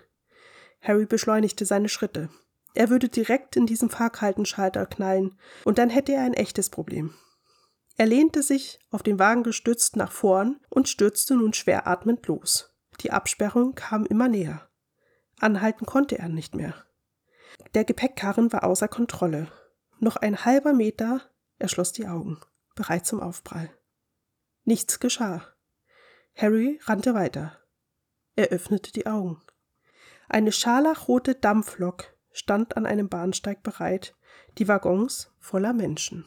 Harry 0.79 1.07
beschleunigte 1.07 1.65
seine 1.65 1.89
Schritte. 1.89 2.29
Er 2.75 2.91
würde 2.91 3.09
direkt 3.09 3.55
in 3.55 3.65
diesen 3.65 3.89
Fahrkartenschalter 3.89 4.85
knallen, 4.85 5.39
und 5.65 5.79
dann 5.79 5.89
hätte 5.89 6.13
er 6.13 6.21
ein 6.21 6.35
echtes 6.35 6.69
Problem. 6.69 7.15
Er 7.97 8.05
lehnte 8.05 8.43
sich, 8.43 8.79
auf 8.91 9.01
den 9.01 9.17
Wagen 9.17 9.41
gestützt, 9.41 9.95
nach 9.95 10.11
vorn 10.11 10.59
und 10.69 10.87
stürzte 10.87 11.35
nun 11.35 11.53
schwer 11.53 11.87
atmend 11.87 12.27
los. 12.27 12.75
Die 13.01 13.11
Absperrung 13.11 13.73
kam 13.73 14.05
immer 14.05 14.27
näher. 14.27 14.69
Anhalten 15.39 15.87
konnte 15.87 16.19
er 16.19 16.29
nicht 16.29 16.53
mehr. 16.53 16.75
Der 17.73 17.85
Gepäckkarren 17.85 18.53
war 18.53 18.65
außer 18.65 18.87
Kontrolle. 18.87 19.51
Noch 19.99 20.15
ein 20.15 20.45
halber 20.45 20.73
Meter, 20.73 21.21
er 21.61 21.67
schloss 21.67 21.93
die 21.93 22.07
Augen, 22.07 22.39
bereit 22.75 23.05
zum 23.05 23.19
Aufprall. 23.19 23.69
Nichts 24.63 24.99
geschah. 24.99 25.43
Harry 26.35 26.79
rannte 26.83 27.13
weiter. 27.13 27.57
Er 28.35 28.47
öffnete 28.47 28.91
die 28.91 29.07
Augen. 29.07 29.41
Eine 30.29 30.51
scharlachrote 30.51 31.35
Dampflok 31.35 32.05
stand 32.31 32.77
an 32.77 32.85
einem 32.85 33.09
Bahnsteig 33.09 33.63
bereit, 33.63 34.15
die 34.57 34.67
Waggons 34.67 35.31
voller 35.39 35.73
Menschen. 35.73 36.25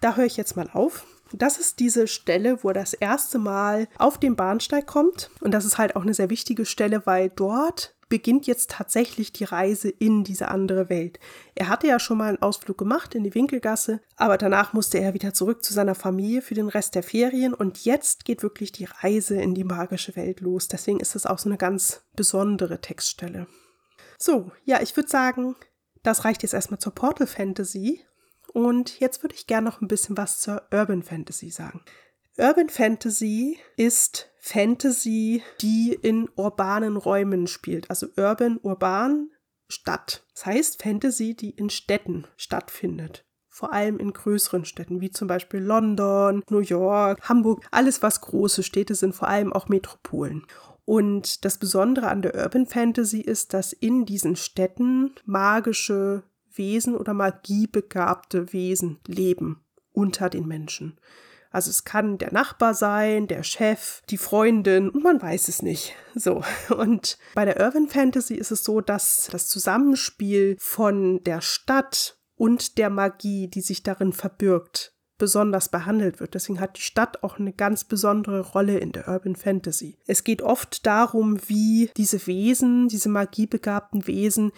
Da 0.00 0.16
höre 0.16 0.26
ich 0.26 0.36
jetzt 0.36 0.56
mal 0.56 0.70
auf. 0.72 1.04
Das 1.32 1.58
ist 1.58 1.80
diese 1.80 2.06
Stelle, 2.06 2.62
wo 2.62 2.68
er 2.68 2.74
das 2.74 2.94
erste 2.94 3.38
Mal 3.38 3.88
auf 3.98 4.18
den 4.18 4.36
Bahnsteig 4.36 4.86
kommt. 4.86 5.30
Und 5.40 5.50
das 5.52 5.64
ist 5.64 5.76
halt 5.76 5.96
auch 5.96 6.02
eine 6.02 6.14
sehr 6.14 6.30
wichtige 6.30 6.64
Stelle, 6.64 7.04
weil 7.04 7.28
dort 7.28 7.97
beginnt 8.08 8.46
jetzt 8.46 8.70
tatsächlich 8.70 9.32
die 9.32 9.44
Reise 9.44 9.88
in 9.88 10.24
diese 10.24 10.48
andere 10.48 10.88
Welt. 10.88 11.18
Er 11.54 11.68
hatte 11.68 11.86
ja 11.86 11.98
schon 11.98 12.18
mal 12.18 12.28
einen 12.28 12.42
Ausflug 12.42 12.78
gemacht 12.78 13.14
in 13.14 13.24
die 13.24 13.34
Winkelgasse, 13.34 14.00
aber 14.16 14.38
danach 14.38 14.72
musste 14.72 14.98
er 14.98 15.14
wieder 15.14 15.34
zurück 15.34 15.62
zu 15.62 15.72
seiner 15.72 15.94
Familie 15.94 16.42
für 16.42 16.54
den 16.54 16.68
Rest 16.68 16.94
der 16.94 17.02
Ferien 17.02 17.54
und 17.54 17.84
jetzt 17.84 18.24
geht 18.24 18.42
wirklich 18.42 18.72
die 18.72 18.86
Reise 18.86 19.40
in 19.40 19.54
die 19.54 19.64
magische 19.64 20.16
Welt 20.16 20.40
los. 20.40 20.68
Deswegen 20.68 21.00
ist 21.00 21.14
das 21.14 21.26
auch 21.26 21.38
so 21.38 21.48
eine 21.48 21.58
ganz 21.58 22.02
besondere 22.16 22.80
Textstelle. 22.80 23.46
So, 24.18 24.50
ja, 24.64 24.80
ich 24.80 24.96
würde 24.96 25.08
sagen, 25.08 25.56
das 26.02 26.24
reicht 26.24 26.42
jetzt 26.42 26.54
erstmal 26.54 26.80
zur 26.80 26.94
Portal 26.94 27.26
Fantasy 27.26 28.04
und 28.52 28.98
jetzt 29.00 29.22
würde 29.22 29.34
ich 29.34 29.46
gerne 29.46 29.68
noch 29.68 29.80
ein 29.80 29.88
bisschen 29.88 30.16
was 30.16 30.40
zur 30.40 30.62
Urban 30.72 31.02
Fantasy 31.02 31.50
sagen. 31.50 31.82
Urban 32.38 32.68
Fantasy 32.68 33.58
ist 33.76 34.30
Fantasy, 34.48 35.42
die 35.60 35.92
in 36.00 36.28
urbanen 36.34 36.96
Räumen 36.96 37.46
spielt. 37.46 37.90
Also 37.90 38.06
urban, 38.16 38.58
urban, 38.62 39.30
Stadt. 39.68 40.24
Das 40.32 40.46
heißt 40.46 40.82
Fantasy, 40.82 41.34
die 41.34 41.50
in 41.50 41.68
Städten 41.68 42.26
stattfindet. 42.38 43.26
Vor 43.50 43.74
allem 43.74 43.98
in 43.98 44.14
größeren 44.14 44.64
Städten, 44.64 45.02
wie 45.02 45.10
zum 45.10 45.28
Beispiel 45.28 45.60
London, 45.60 46.42
New 46.48 46.60
York, 46.60 47.28
Hamburg. 47.28 47.66
Alles, 47.70 48.02
was 48.02 48.22
große 48.22 48.62
Städte 48.62 48.94
sind, 48.94 49.14
vor 49.14 49.28
allem 49.28 49.52
auch 49.52 49.68
Metropolen. 49.68 50.46
Und 50.86 51.44
das 51.44 51.58
Besondere 51.58 52.08
an 52.08 52.22
der 52.22 52.34
Urban 52.34 52.64
Fantasy 52.64 53.20
ist, 53.20 53.52
dass 53.52 53.74
in 53.74 54.06
diesen 54.06 54.36
Städten 54.36 55.14
magische 55.26 56.22
Wesen 56.54 56.96
oder 56.96 57.12
magiebegabte 57.12 58.54
Wesen 58.54 58.98
leben 59.06 59.62
unter 59.92 60.30
den 60.30 60.46
Menschen. 60.46 60.98
Also 61.50 61.70
es 61.70 61.84
kann 61.84 62.18
der 62.18 62.32
Nachbar 62.32 62.74
sein, 62.74 63.26
der 63.26 63.42
Chef, 63.42 64.02
die 64.10 64.18
Freundin 64.18 64.90
und 64.90 65.02
man 65.02 65.20
weiß 65.20 65.48
es 65.48 65.62
nicht. 65.62 65.94
So. 66.14 66.42
Und 66.76 67.18
bei 67.34 67.44
der 67.44 67.60
Urban 67.60 67.88
Fantasy 67.88 68.34
ist 68.34 68.50
es 68.50 68.64
so, 68.64 68.80
dass 68.80 69.28
das 69.30 69.48
Zusammenspiel 69.48 70.56
von 70.58 71.22
der 71.24 71.40
Stadt 71.40 72.18
und 72.36 72.78
der 72.78 72.90
Magie, 72.90 73.48
die 73.48 73.60
sich 73.60 73.82
darin 73.82 74.12
verbirgt, 74.12 74.94
besonders 75.18 75.68
behandelt 75.68 76.20
wird. 76.20 76.34
Deswegen 76.34 76.60
hat 76.60 76.76
die 76.76 76.82
Stadt 76.82 77.22
auch 77.22 77.38
eine 77.38 77.52
ganz 77.52 77.84
besondere 77.84 78.40
Rolle 78.40 78.78
in 78.78 78.92
der 78.92 79.08
Urban 79.08 79.36
Fantasy. 79.36 79.98
Es 80.06 80.24
geht 80.24 80.42
oft 80.42 80.86
darum, 80.86 81.38
wie 81.48 81.90
diese 81.96 82.26
Wesen, 82.26 82.88
diese 82.88 83.08
magiebegabten 83.08 84.06
Wesen 84.06 84.52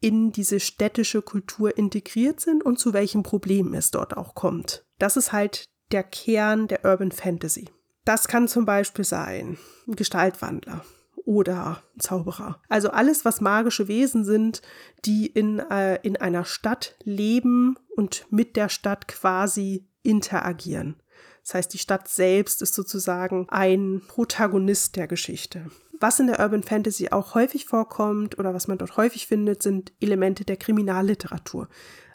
in 0.00 0.32
diese 0.32 0.60
städtische 0.60 1.22
Kultur 1.22 1.76
integriert 1.76 2.38
sind 2.40 2.62
und 2.62 2.78
zu 2.78 2.92
welchen 2.92 3.22
Problemen 3.22 3.74
es 3.74 3.90
dort 3.90 4.16
auch 4.16 4.34
kommt. 4.34 4.84
Das 4.98 5.16
ist 5.16 5.32
halt 5.32 5.64
der 5.92 6.02
Kern 6.02 6.68
der 6.68 6.84
Urban 6.84 7.12
Fantasy. 7.12 7.68
Das 8.04 8.28
kann 8.28 8.48
zum 8.48 8.64
Beispiel 8.64 9.04
sein 9.04 9.56
ein 9.86 9.96
Gestaltwandler 9.96 10.84
oder 11.24 11.82
Zauberer. 11.98 12.60
Also 12.68 12.90
alles, 12.90 13.24
was 13.24 13.40
magische 13.40 13.88
Wesen 13.88 14.24
sind, 14.24 14.60
die 15.04 15.26
in, 15.26 15.58
äh, 15.58 15.96
in 16.02 16.16
einer 16.16 16.44
Stadt 16.44 16.96
leben 17.02 17.76
und 17.96 18.26
mit 18.30 18.56
der 18.56 18.68
Stadt 18.68 19.08
quasi 19.08 19.86
interagieren. 20.02 20.96
Das 21.42 21.54
heißt, 21.54 21.74
die 21.74 21.78
Stadt 21.78 22.08
selbst 22.08 22.62
ist 22.62 22.74
sozusagen 22.74 23.46
ein 23.50 24.02
Protagonist 24.06 24.96
der 24.96 25.06
Geschichte. 25.06 25.70
Was 26.00 26.18
in 26.18 26.26
der 26.26 26.40
Urban 26.40 26.62
Fantasy 26.62 27.08
auch 27.10 27.34
häufig 27.34 27.66
vorkommt 27.66 28.38
oder 28.38 28.52
was 28.52 28.66
man 28.66 28.78
dort 28.78 28.96
häufig 28.96 29.26
findet, 29.26 29.62
sind 29.62 29.92
Elemente 30.00 30.44
der 30.44 30.56
Kriminalliteratur. 30.56 31.68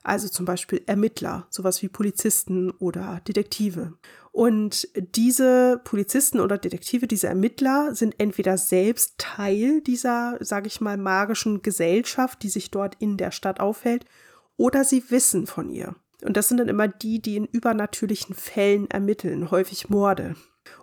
Also 0.04 0.30
zum 0.30 0.46
Beispiel 0.46 0.82
Ermittler, 0.86 1.48
sowas 1.50 1.82
wie 1.82 1.90
Polizisten 1.90 2.72
oder 2.72 3.22
Detektive. 3.28 3.94
Und 4.32 4.88
diese 4.96 5.82
Polizisten 5.84 6.40
oder 6.40 6.58
Detektive, 6.58 7.08
diese 7.08 7.28
Ermittler 7.28 7.94
sind 7.96 8.16
entweder 8.20 8.58
selbst 8.58 9.16
Teil 9.18 9.82
dieser, 9.82 10.38
sage 10.40 10.68
ich 10.68 10.82
mal, 10.82 10.98
magischen 10.98 11.62
Gesellschaft, 11.62 12.44
die 12.44 12.50
sich 12.50 12.72
dort 12.72 12.96
in 13.00 13.18
der 13.18 13.32
Stadt 13.32 13.60
aufhält, 13.60 14.06
oder 14.56 14.84
sie 14.84 15.10
wissen 15.10 15.48
von 15.48 15.70
ihr. 15.70 15.96
Und 16.24 16.36
das 16.36 16.50
sind 16.50 16.58
dann 16.58 16.68
immer 16.68 16.88
die, 16.88 17.22
die 17.22 17.38
in 17.38 17.46
übernatürlichen 17.46 18.36
Fällen 18.36 18.90
ermitteln, 18.90 19.52
häufig 19.52 19.90
Morde. 19.90 20.36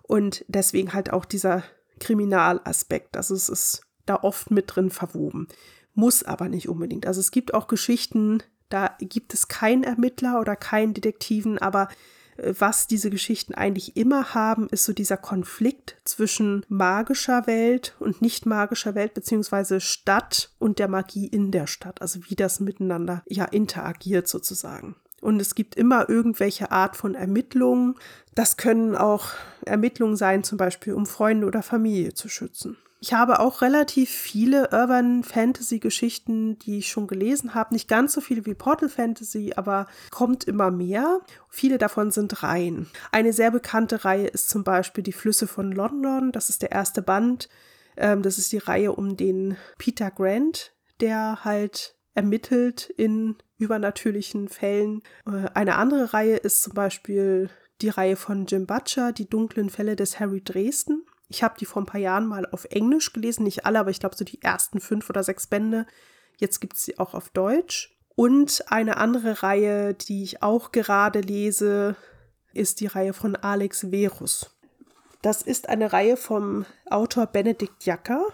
Und 0.03 0.45
deswegen 0.49 0.93
halt 0.93 1.13
auch 1.13 1.25
dieser 1.25 1.63
Kriminalaspekt. 2.01 3.17
Also 3.17 3.35
es 3.35 3.49
ist 3.49 3.83
da 4.07 4.17
oft 4.17 4.51
mit 4.51 4.75
drin 4.75 4.91
verwoben. 4.91 5.49
Muss 5.95 6.23
aber 6.23 6.49
nicht 6.49 6.69
unbedingt. 6.69 7.07
Also 7.07 7.21
es 7.21 7.31
gibt 7.31 7.55
auch 7.55 7.69
Geschichten, 7.69 8.43
da 8.69 8.97
gibt 8.99 9.35
es 9.35 9.49
keinen 9.49 9.85
Ermittler 9.85 10.41
oder 10.41 10.57
keinen 10.57 10.95
Detektiven, 10.95 11.59
aber 11.59 11.89
äh, 12.37 12.55
was 12.59 12.87
diese 12.87 13.11
Geschichten 13.11 13.55
eigentlich 13.55 13.97
immer 13.97 14.35
haben, 14.35 14.69
ist 14.69 14.85
so 14.85 14.93
dieser 14.93 15.17
Konflikt 15.17 15.97
zwischen 16.05 16.65
magischer 16.69 17.47
Welt 17.47 17.95
und 17.99 18.23
nicht 18.23 18.47
magischer 18.47 18.95
Welt, 18.95 19.15
beziehungsweise 19.15 19.81
Stadt 19.81 20.51
und 20.59 20.79
der 20.79 20.89
Magie 20.89 21.27
in 21.27 21.51
der 21.51 21.67
Stadt. 21.67 22.03
Also 22.03 22.21
wie 22.29 22.37
das 22.37 22.61
miteinander 22.61 23.23
ja 23.27 23.45
interagiert 23.45 24.29
sozusagen. 24.29 24.97
Und 25.21 25.41
es 25.41 25.55
gibt 25.55 25.75
immer 25.75 26.09
irgendwelche 26.09 26.71
Art 26.71 26.97
von 26.97 27.15
Ermittlungen. 27.15 27.95
Das 28.35 28.57
können 28.57 28.95
auch 28.95 29.31
Ermittlungen 29.65 30.17
sein, 30.17 30.45
zum 30.45 30.59
Beispiel 30.59 30.93
um 30.93 31.07
Freunde 31.07 31.47
oder 31.47 31.63
Familie 31.63 32.15
zu 32.15 32.29
schützen. 32.29 32.77
Ich 33.07 33.13
habe 33.13 33.39
auch 33.39 33.63
relativ 33.63 34.11
viele 34.11 34.71
Urban 34.73 35.23
Fantasy 35.23 35.79
Geschichten, 35.79 36.59
die 36.59 36.79
ich 36.79 36.91
schon 36.91 37.07
gelesen 37.07 37.55
habe. 37.55 37.73
Nicht 37.73 37.87
ganz 37.87 38.13
so 38.13 38.21
viele 38.21 38.45
wie 38.47 38.55
Portal 38.55 38.89
Fantasy, 38.89 39.53
aber 39.55 39.87
kommt 40.11 40.43
immer 40.43 40.73
mehr. 40.73 41.21
Viele 41.49 41.79
davon 41.79 42.11
sind 42.11 42.43
Reihen. 42.43 42.89
Eine 43.13 43.33
sehr 43.33 43.53
bekannte 43.53 44.05
Reihe 44.05 44.27
ist 44.27 44.49
zum 44.49 44.65
Beispiel 44.65 45.05
Die 45.05 45.13
Flüsse 45.13 45.47
von 45.47 45.71
London. 45.71 46.33
Das 46.33 46.51
ist 46.51 46.63
der 46.63 46.73
erste 46.73 47.01
Band. 47.01 47.49
Ähm, 47.97 48.23
das 48.23 48.39
ist 48.39 48.51
die 48.51 48.59
Reihe 48.59 48.91
um 48.91 49.17
den 49.17 49.57
Peter 49.79 50.11
Grant, 50.11 50.75
der 51.01 51.45
halt 51.45 51.95
ermittelt 52.17 52.93
in 52.97 53.37
übernatürlichen 53.57 54.49
Fällen. 54.49 55.05
Äh, 55.29 55.47
eine 55.55 55.77
andere 55.77 56.13
Reihe 56.13 56.39
ist 56.39 56.61
zum 56.61 56.75
Beispiel 56.75 57.51
die 57.83 57.89
Reihe 57.89 58.17
von 58.17 58.47
Jim 58.47 58.67
Butcher, 58.67 59.13
Die 59.13 59.31
dunklen 59.31 59.71
Fälle 59.71 59.95
des 59.95 60.19
Harry 60.19 60.43
Dresden. 60.43 61.06
Ich 61.29 61.43
habe 61.43 61.57
die 61.59 61.67
vor 61.67 61.83
ein 61.83 61.87
paar 61.87 62.01
Jahren 62.01 62.27
mal 62.27 62.47
auf 62.47 62.67
Englisch 62.67 63.13
gelesen, 63.13 63.45
nicht 63.45 63.67
alle, 63.67 63.81
aber 63.81 63.91
ich 63.91 64.01
glaube 64.01 64.17
so 64.17 64.25
die 64.25 64.43
ersten 64.43 64.81
fünf 64.81 65.11
oder 65.11 65.25
sechs 65.25 65.47
Bände. 65.47 65.87
Jetzt 66.39 66.61
gibt 66.61 66.77
es 66.77 66.85
sie 66.85 66.99
auch 66.99 67.15
auf 67.15 67.31
Deutsch. 67.31 67.97
Und 68.15 68.65
eine 68.69 68.97
andere 68.97 69.43
Reihe, 69.43 69.95
die 69.95 70.23
ich 70.23 70.43
auch 70.43 70.73
gerade 70.73 71.21
lese, 71.21 71.97
ist 72.53 72.81
die 72.81 72.87
Reihe 72.87 73.13
von 73.13 73.37
Alex 73.37 73.87
Verus. 73.91 74.57
Das 75.23 75.43
ist 75.43 75.69
eine 75.69 75.93
Reihe 75.93 76.17
vom 76.17 76.65
Autor 76.89 77.27
Benedikt 77.27 77.85
Jacker. 77.85 78.25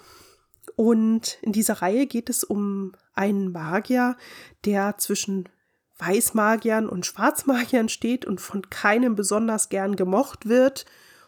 Und 0.77 1.39
in 1.43 1.53
dieser 1.53 1.83
Reihe 1.83 2.07
geht 2.07 2.31
es 2.31 2.45
um 2.45 2.93
einen 3.15 3.51
Magier, 3.53 4.17
der 4.65 4.99
zwischen 4.99 5.49
Weißmagiern 5.99 6.89
und 6.89 7.07
Schwarzmagiern 7.07 7.89
steht 7.89 8.25
und 8.25 8.41
von 8.41 8.69
keinem 8.71 9.15
besonders 9.15 9.69
gern 9.69 9.97
gemocht 9.97 10.49
wird. 10.49 10.85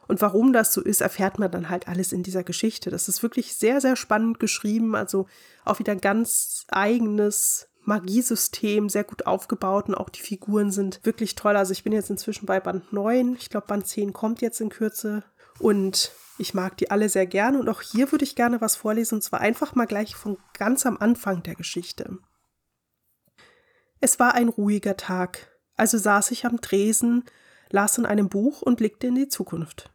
Und 0.06 0.20
warum 0.20 0.52
das 0.52 0.72
so 0.72 0.82
ist, 0.82 1.00
erfährt 1.00 1.38
man 1.38 1.50
dann 1.50 1.70
halt 1.70 1.88
alles 1.88 2.12
in 2.12 2.22
dieser 2.22 2.44
Geschichte. 2.44 2.90
Das 2.90 3.08
ist 3.08 3.22
wirklich 3.22 3.56
sehr, 3.56 3.80
sehr 3.80 3.96
spannend 3.96 4.38
geschrieben. 4.38 4.94
Also 4.94 5.26
auch 5.64 5.78
wieder 5.78 5.92
ein 5.92 6.00
ganz 6.00 6.66
eigenes 6.68 7.68
Magiesystem, 7.82 8.88
sehr 8.88 9.04
gut 9.04 9.26
aufgebaut 9.26 9.88
und 9.88 9.94
auch 9.94 10.08
die 10.08 10.22
Figuren 10.22 10.70
sind 10.70 11.00
wirklich 11.04 11.34
toll. 11.34 11.56
Also 11.56 11.72
ich 11.72 11.84
bin 11.84 11.92
jetzt 11.92 12.10
inzwischen 12.10 12.46
bei 12.46 12.60
Band 12.60 12.92
9. 12.92 13.36
Ich 13.38 13.50
glaube, 13.50 13.66
Band 13.66 13.86
10 13.86 14.12
kommt 14.12 14.40
jetzt 14.40 14.60
in 14.60 14.70
Kürze. 14.70 15.22
Und 15.58 16.12
ich 16.38 16.54
mag 16.54 16.76
die 16.76 16.90
alle 16.90 17.08
sehr 17.08 17.26
gerne 17.26 17.58
und 17.60 17.68
auch 17.68 17.80
hier 17.80 18.10
würde 18.10 18.24
ich 18.24 18.34
gerne 18.34 18.60
was 18.60 18.76
vorlesen 18.76 19.16
und 19.16 19.22
zwar 19.22 19.40
einfach 19.40 19.74
mal 19.74 19.86
gleich 19.86 20.16
von 20.16 20.36
ganz 20.52 20.84
am 20.84 20.96
Anfang 20.96 21.42
der 21.42 21.54
Geschichte. 21.54 22.18
Es 24.00 24.18
war 24.18 24.34
ein 24.34 24.48
ruhiger 24.48 24.96
Tag, 24.96 25.58
also 25.76 25.96
saß 25.96 26.32
ich 26.32 26.44
am 26.44 26.60
Tresen, 26.60 27.24
las 27.70 27.98
in 27.98 28.06
einem 28.06 28.28
Buch 28.28 28.62
und 28.62 28.76
blickte 28.76 29.06
in 29.06 29.14
die 29.14 29.28
Zukunft. 29.28 29.93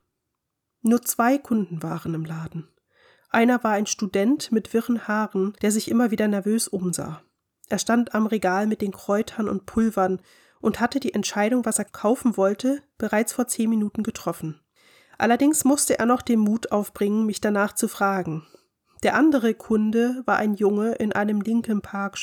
Nur 0.89 1.03
zwei 1.03 1.37
Kunden 1.37 1.83
waren 1.83 2.15
im 2.15 2.25
Laden. 2.25 2.67
Einer 3.29 3.63
war 3.63 3.73
ein 3.73 3.85
Student 3.85 4.51
mit 4.51 4.73
wirren 4.73 5.07
Haaren, 5.07 5.53
der 5.61 5.69
sich 5.69 5.91
immer 5.91 6.09
wieder 6.09 6.27
nervös 6.27 6.67
umsah. 6.67 7.21
Er 7.67 7.77
stand 7.77 8.15
am 8.15 8.25
Regal 8.25 8.65
mit 8.65 8.81
den 8.81 8.91
Kräutern 8.91 9.47
und 9.47 9.67
Pulvern 9.67 10.19
und 10.61 10.79
hatte 10.79 10.99
die 10.99 11.13
Entscheidung, 11.13 11.63
was 11.63 11.77
er 11.77 11.85
kaufen 11.85 12.37
wollte, 12.37 12.81
bereits 12.97 13.33
vor 13.33 13.45
zehn 13.47 13.69
Minuten 13.69 14.01
getroffen. 14.01 14.59
Allerdings 15.19 15.63
musste 15.63 15.99
er 15.99 16.07
noch 16.07 16.23
den 16.23 16.39
Mut 16.39 16.71
aufbringen, 16.71 17.27
mich 17.27 17.39
danach 17.39 17.73
zu 17.73 17.87
fragen. 17.87 18.47
Der 19.03 19.13
andere 19.13 19.53
Kunde 19.53 20.23
war 20.25 20.37
ein 20.37 20.55
Junge 20.55 20.93
in 20.93 21.13
einem 21.13 21.41
Linkin 21.41 21.81
Park 21.81 22.17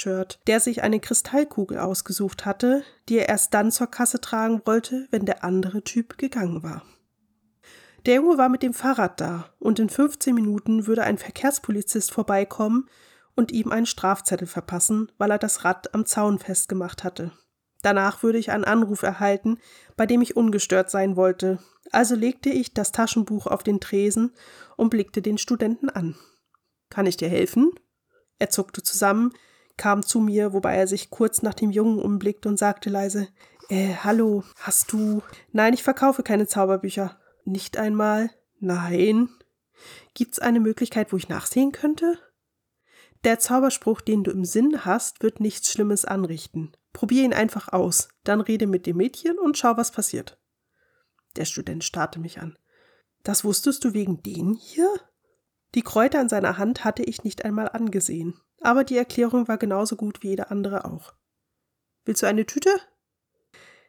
der 0.48 0.58
sich 0.58 0.82
eine 0.82 0.98
Kristallkugel 0.98 1.78
ausgesucht 1.78 2.44
hatte, 2.44 2.82
die 3.08 3.18
er 3.18 3.28
erst 3.28 3.54
dann 3.54 3.70
zur 3.70 3.86
Kasse 3.86 4.20
tragen 4.20 4.60
wollte, 4.64 5.06
wenn 5.12 5.24
der 5.24 5.44
andere 5.44 5.84
Typ 5.84 6.18
gegangen 6.18 6.64
war. 6.64 6.82
Der 8.06 8.16
Junge 8.16 8.38
war 8.38 8.48
mit 8.48 8.62
dem 8.62 8.72
Fahrrad 8.72 9.20
da, 9.20 9.50
und 9.58 9.80
in 9.80 9.88
15 9.88 10.32
Minuten 10.32 10.86
würde 10.86 11.02
ein 11.02 11.18
Verkehrspolizist 11.18 12.12
vorbeikommen 12.12 12.88
und 13.34 13.50
ihm 13.50 13.72
einen 13.72 13.86
Strafzettel 13.86 14.46
verpassen, 14.46 15.10
weil 15.18 15.32
er 15.32 15.38
das 15.38 15.64
Rad 15.64 15.92
am 15.92 16.06
Zaun 16.06 16.38
festgemacht 16.38 17.02
hatte. 17.02 17.32
Danach 17.82 18.22
würde 18.22 18.38
ich 18.38 18.52
einen 18.52 18.64
Anruf 18.64 19.02
erhalten, 19.02 19.58
bei 19.96 20.06
dem 20.06 20.22
ich 20.22 20.36
ungestört 20.36 20.88
sein 20.88 21.16
wollte, 21.16 21.58
also 21.90 22.14
legte 22.14 22.48
ich 22.48 22.74
das 22.74 22.92
Taschenbuch 22.92 23.48
auf 23.48 23.64
den 23.64 23.80
Tresen 23.80 24.32
und 24.76 24.90
blickte 24.90 25.20
den 25.20 25.36
Studenten 25.36 25.88
an. 25.88 26.16
Kann 26.90 27.06
ich 27.06 27.16
dir 27.16 27.28
helfen? 27.28 27.72
Er 28.38 28.50
zuckte 28.50 28.82
zusammen, 28.82 29.32
kam 29.76 30.04
zu 30.04 30.20
mir, 30.20 30.52
wobei 30.52 30.76
er 30.76 30.86
sich 30.86 31.10
kurz 31.10 31.42
nach 31.42 31.54
dem 31.54 31.70
Jungen 31.70 31.98
umblickte 31.98 32.48
und 32.48 32.56
sagte 32.56 32.88
leise 32.88 33.28
Äh, 33.68 33.94
hallo, 34.04 34.44
hast 34.60 34.92
du. 34.92 35.22
Nein, 35.50 35.74
ich 35.74 35.82
verkaufe 35.82 36.22
keine 36.22 36.46
Zauberbücher. 36.46 37.18
Nicht 37.46 37.76
einmal. 37.76 38.30
Nein. 38.58 39.28
Gibt's 40.14 40.40
eine 40.40 40.58
Möglichkeit, 40.58 41.12
wo 41.12 41.16
ich 41.16 41.28
nachsehen 41.28 41.70
könnte? 41.70 42.18
Der 43.22 43.38
Zauberspruch, 43.38 44.00
den 44.00 44.24
du 44.24 44.32
im 44.32 44.44
Sinn 44.44 44.84
hast, 44.84 45.22
wird 45.22 45.38
nichts 45.38 45.70
Schlimmes 45.70 46.04
anrichten. 46.04 46.72
Probier 46.92 47.22
ihn 47.22 47.32
einfach 47.32 47.72
aus, 47.72 48.08
dann 48.24 48.40
rede 48.40 48.66
mit 48.66 48.84
dem 48.86 48.96
Mädchen 48.96 49.38
und 49.38 49.56
schau, 49.56 49.76
was 49.76 49.92
passiert. 49.92 50.40
Der 51.36 51.44
Student 51.44 51.84
starrte 51.84 52.18
mich 52.18 52.40
an. 52.40 52.58
Das 53.22 53.44
wusstest 53.44 53.84
du 53.84 53.94
wegen 53.94 54.22
den 54.22 54.54
hier? 54.54 54.88
Die 55.74 55.82
Kräuter 55.82 56.20
in 56.20 56.28
seiner 56.28 56.58
Hand 56.58 56.84
hatte 56.84 57.04
ich 57.04 57.22
nicht 57.22 57.44
einmal 57.44 57.68
angesehen, 57.68 58.40
aber 58.60 58.82
die 58.82 58.96
Erklärung 58.96 59.46
war 59.46 59.58
genauso 59.58 59.94
gut 59.94 60.22
wie 60.22 60.28
jede 60.30 60.50
andere 60.50 60.84
auch. 60.84 61.12
Willst 62.04 62.22
du 62.22 62.26
eine 62.26 62.46
Tüte? 62.46 62.70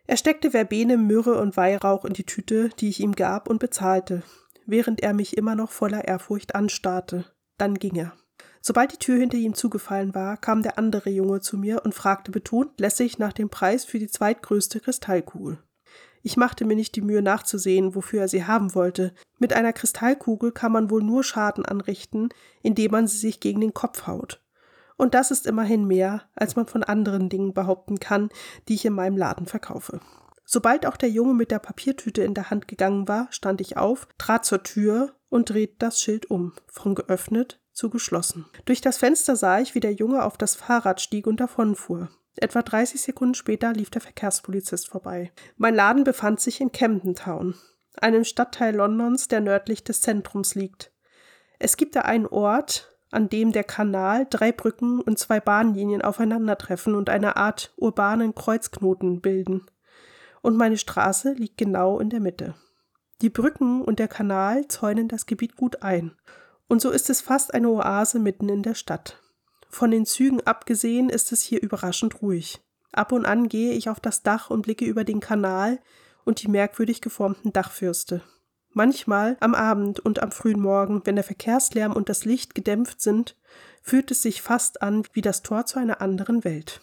Er 0.10 0.16
steckte 0.16 0.52
Verbene, 0.52 0.98
Myrrhe 0.98 1.38
und 1.38 1.58
Weihrauch 1.58 2.06
in 2.06 2.14
die 2.14 2.24
Tüte, 2.24 2.70
die 2.80 2.88
ich 2.88 3.02
ihm 3.02 3.12
gab, 3.12 3.50
und 3.50 3.60
bezahlte, 3.60 4.24
während 4.66 5.04
er 5.04 5.14
mich 5.14 5.36
immer 5.36 5.54
noch 5.54 5.70
voller 5.70 6.08
Ehrfurcht 6.08 6.56
anstarrte. 6.56 7.26
Dann 7.58 7.76
ging 7.76 7.96
er. 7.96 8.14
Sobald 8.62 8.94
die 8.94 8.98
Tür 8.98 9.18
hinter 9.20 9.38
ihm 9.38 9.54
zugefallen 9.54 10.16
war, 10.16 10.38
kam 10.38 10.62
der 10.62 10.78
andere 10.78 11.10
Junge 11.10 11.42
zu 11.42 11.58
mir 11.58 11.84
und 11.84 11.94
fragte 11.94 12.32
betont 12.32 12.80
lässig 12.80 13.20
nach 13.20 13.34
dem 13.34 13.50
Preis 13.50 13.84
für 13.84 14.00
die 14.00 14.08
zweitgrößte 14.08 14.80
Kristallkugel. 14.80 15.60
Ich 16.24 16.38
machte 16.38 16.64
mir 16.64 16.76
nicht 16.76 16.96
die 16.96 17.02
Mühe 17.02 17.22
nachzusehen, 17.22 17.94
wofür 17.94 18.22
er 18.22 18.28
sie 18.28 18.46
haben 18.46 18.76
wollte. 18.76 19.14
Mit 19.40 19.54
einer 19.54 19.74
Kristallkugel 19.74 20.54
kann 20.54 20.72
man 20.72 20.90
wohl 20.90 21.04
nur 21.04 21.24
Schaden 21.24 21.66
anrichten, 21.66 22.30
indem 22.62 22.92
man 22.92 23.08
sie 23.08 23.18
sich 23.18 23.40
gegen 23.40 23.62
den 23.62 23.74
Kopf 23.74 24.08
haut. 24.08 24.42
Und 24.98 25.14
das 25.14 25.32
ist 25.32 25.46
immerhin 25.46 25.86
mehr, 25.86 26.24
als 26.36 26.56
man 26.56 26.66
von 26.66 26.84
anderen 26.84 27.30
Dingen 27.30 27.54
behaupten 27.54 28.00
kann, 28.00 28.30
die 28.68 28.74
ich 28.74 28.86
in 28.86 28.94
meinem 28.94 29.16
Laden 29.16 29.46
verkaufe. 29.46 30.00
Sobald 30.44 30.86
auch 30.86 30.98
der 30.98 31.10
Junge 31.10 31.34
mit 31.34 31.52
der 31.52 31.60
Papiertüte 31.60 32.24
in 32.24 32.34
der 32.34 32.50
Hand 32.50 32.68
gegangen 32.68 33.08
war, 33.08 33.28
stand 33.32 33.62
ich 33.62 33.78
auf, 33.78 34.08
trat 34.18 34.46
zur 34.46 34.64
Tür 34.64 35.14
und 35.30 35.50
drehte 35.50 35.76
das 35.80 36.02
Schild 36.02 36.32
um, 36.32 36.54
von 36.68 36.96
geöffnet 36.96 37.60
zu 37.74 37.90
geschlossen. 37.90 38.46
Durch 38.66 38.82
das 38.82 38.98
Fenster 38.98 39.36
sah 39.36 39.60
ich, 39.60 39.76
wie 39.76 39.82
der 39.82 39.94
Junge 39.94 40.24
auf 40.24 40.38
das 40.38 40.56
Fahrrad 40.56 41.02
stieg 41.02 41.28
und 41.28 41.40
davonfuhr. 41.40 42.10
Etwa 42.38 42.62
30 42.62 43.02
Sekunden 43.02 43.34
später 43.34 43.74
lief 43.74 43.90
der 43.90 44.02
Verkehrspolizist 44.02 44.88
vorbei. 44.88 45.32
Mein 45.58 45.76
Laden 45.76 46.04
befand 46.04 46.40
sich 46.40 46.62
in 46.62 46.72
Camden 46.72 47.16
Town, 47.16 47.56
einem 48.00 48.24
Stadtteil 48.24 48.76
Londons, 48.76 49.28
der 49.28 49.42
nördlich 49.42 49.84
des 49.84 50.02
Zentrums 50.02 50.56
liegt. 50.56 50.94
Es 51.60 51.78
gibt 51.78 51.96
da 51.96 52.02
einen 52.02 52.28
Ort, 52.28 52.97
an 53.12 53.30
dem 53.30 53.52
der 53.52 53.64
Kanal, 53.64 54.28
drei 54.30 54.52
Brücken 54.52 55.02
und 55.02 55.18
zwei 55.18 55.40
Bahnlinien 55.40 56.02
aufeinandertreffen 56.02 56.96
und 56.96 57.10
eine 57.10 57.38
Art 57.38 57.74
urbanen 57.78 58.36
Kreuzknoten 58.36 59.22
bilden. 59.22 59.66
Und 60.42 60.58
meine 60.58 60.78
Straße 60.78 61.34
liegt 61.34 61.58
genau 61.58 62.00
in 62.00 62.10
der 62.10 62.20
Mitte. 62.20 62.56
Die 63.22 63.30
Brücken 63.30 63.82
und 63.82 64.00
der 64.00 64.08
Kanal 64.08 64.68
zäunen 64.68 65.08
das 65.08 65.26
Gebiet 65.26 65.56
gut 65.56 65.82
ein. 65.82 66.16
Und 66.68 66.82
so 66.82 66.92
ist 66.92 67.10
es 67.10 67.22
fast 67.22 67.54
eine 67.54 67.70
Oase 67.70 68.20
mitten 68.20 68.50
in 68.50 68.62
der 68.62 68.76
Stadt. 68.76 69.22
Von 69.70 69.92
den 69.92 70.06
Zügen 70.06 70.46
abgesehen 70.46 71.10
ist 71.10 71.32
es 71.32 71.42
hier 71.42 71.62
überraschend 71.62 72.22
ruhig. 72.22 72.62
Ab 72.92 73.12
und 73.12 73.26
an 73.26 73.50
gehe 73.50 73.74
ich 73.74 73.90
auf 73.90 74.00
das 74.00 74.24
Dach 74.24 74.50
und 74.50 74.62
blicke 74.62 74.86
über 74.86 75.04
den 75.04 75.20
Kanal 75.20 75.80
und 76.26 76.42
die 76.42 76.48
merkwürdig 76.48 77.02
geformten 77.02 77.54
Dachfürste. 77.54 78.22
Manchmal 78.78 79.38
am 79.40 79.56
Abend 79.56 80.00
und 80.00 80.22
am 80.22 80.32
frühen 80.32 80.60
Morgen, 80.60 81.02
wenn 81.04 81.16
der 81.16 81.24
Verkehrslärm 81.24 81.94
und 81.94 82.10
das 82.10 82.26
Licht 82.26 82.54
gedämpft 82.54 83.02
sind, 83.02 83.36
fühlt 83.82 84.12
es 84.12 84.22
sich 84.22 84.44
fast 84.44 84.84
an 84.84 85.02
wie 85.14 85.22
das 85.22 85.42
Tor 85.42 85.66
zu 85.66 85.80
einer 85.80 86.00
anderen 86.00 86.44
Welt. 86.44 86.80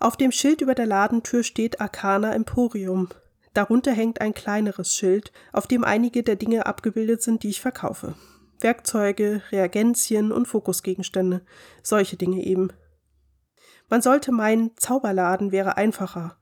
Auf 0.00 0.16
dem 0.16 0.32
Schild 0.32 0.62
über 0.62 0.74
der 0.74 0.86
Ladentür 0.86 1.44
steht 1.44 1.80
Arcana 1.80 2.34
Emporium. 2.34 3.08
Darunter 3.54 3.92
hängt 3.92 4.20
ein 4.20 4.34
kleineres 4.34 4.92
Schild, 4.92 5.30
auf 5.52 5.68
dem 5.68 5.84
einige 5.84 6.24
der 6.24 6.34
Dinge 6.34 6.66
abgebildet 6.66 7.22
sind, 7.22 7.44
die 7.44 7.50
ich 7.50 7.60
verkaufe. 7.60 8.16
Werkzeuge, 8.58 9.42
Reagenzien 9.52 10.32
und 10.32 10.48
Fokusgegenstände. 10.48 11.42
Solche 11.84 12.16
Dinge 12.16 12.44
eben. 12.44 12.72
Man 13.88 14.02
sollte 14.02 14.32
meinen, 14.32 14.76
Zauberladen 14.76 15.52
wäre 15.52 15.76
einfacher. 15.76 16.36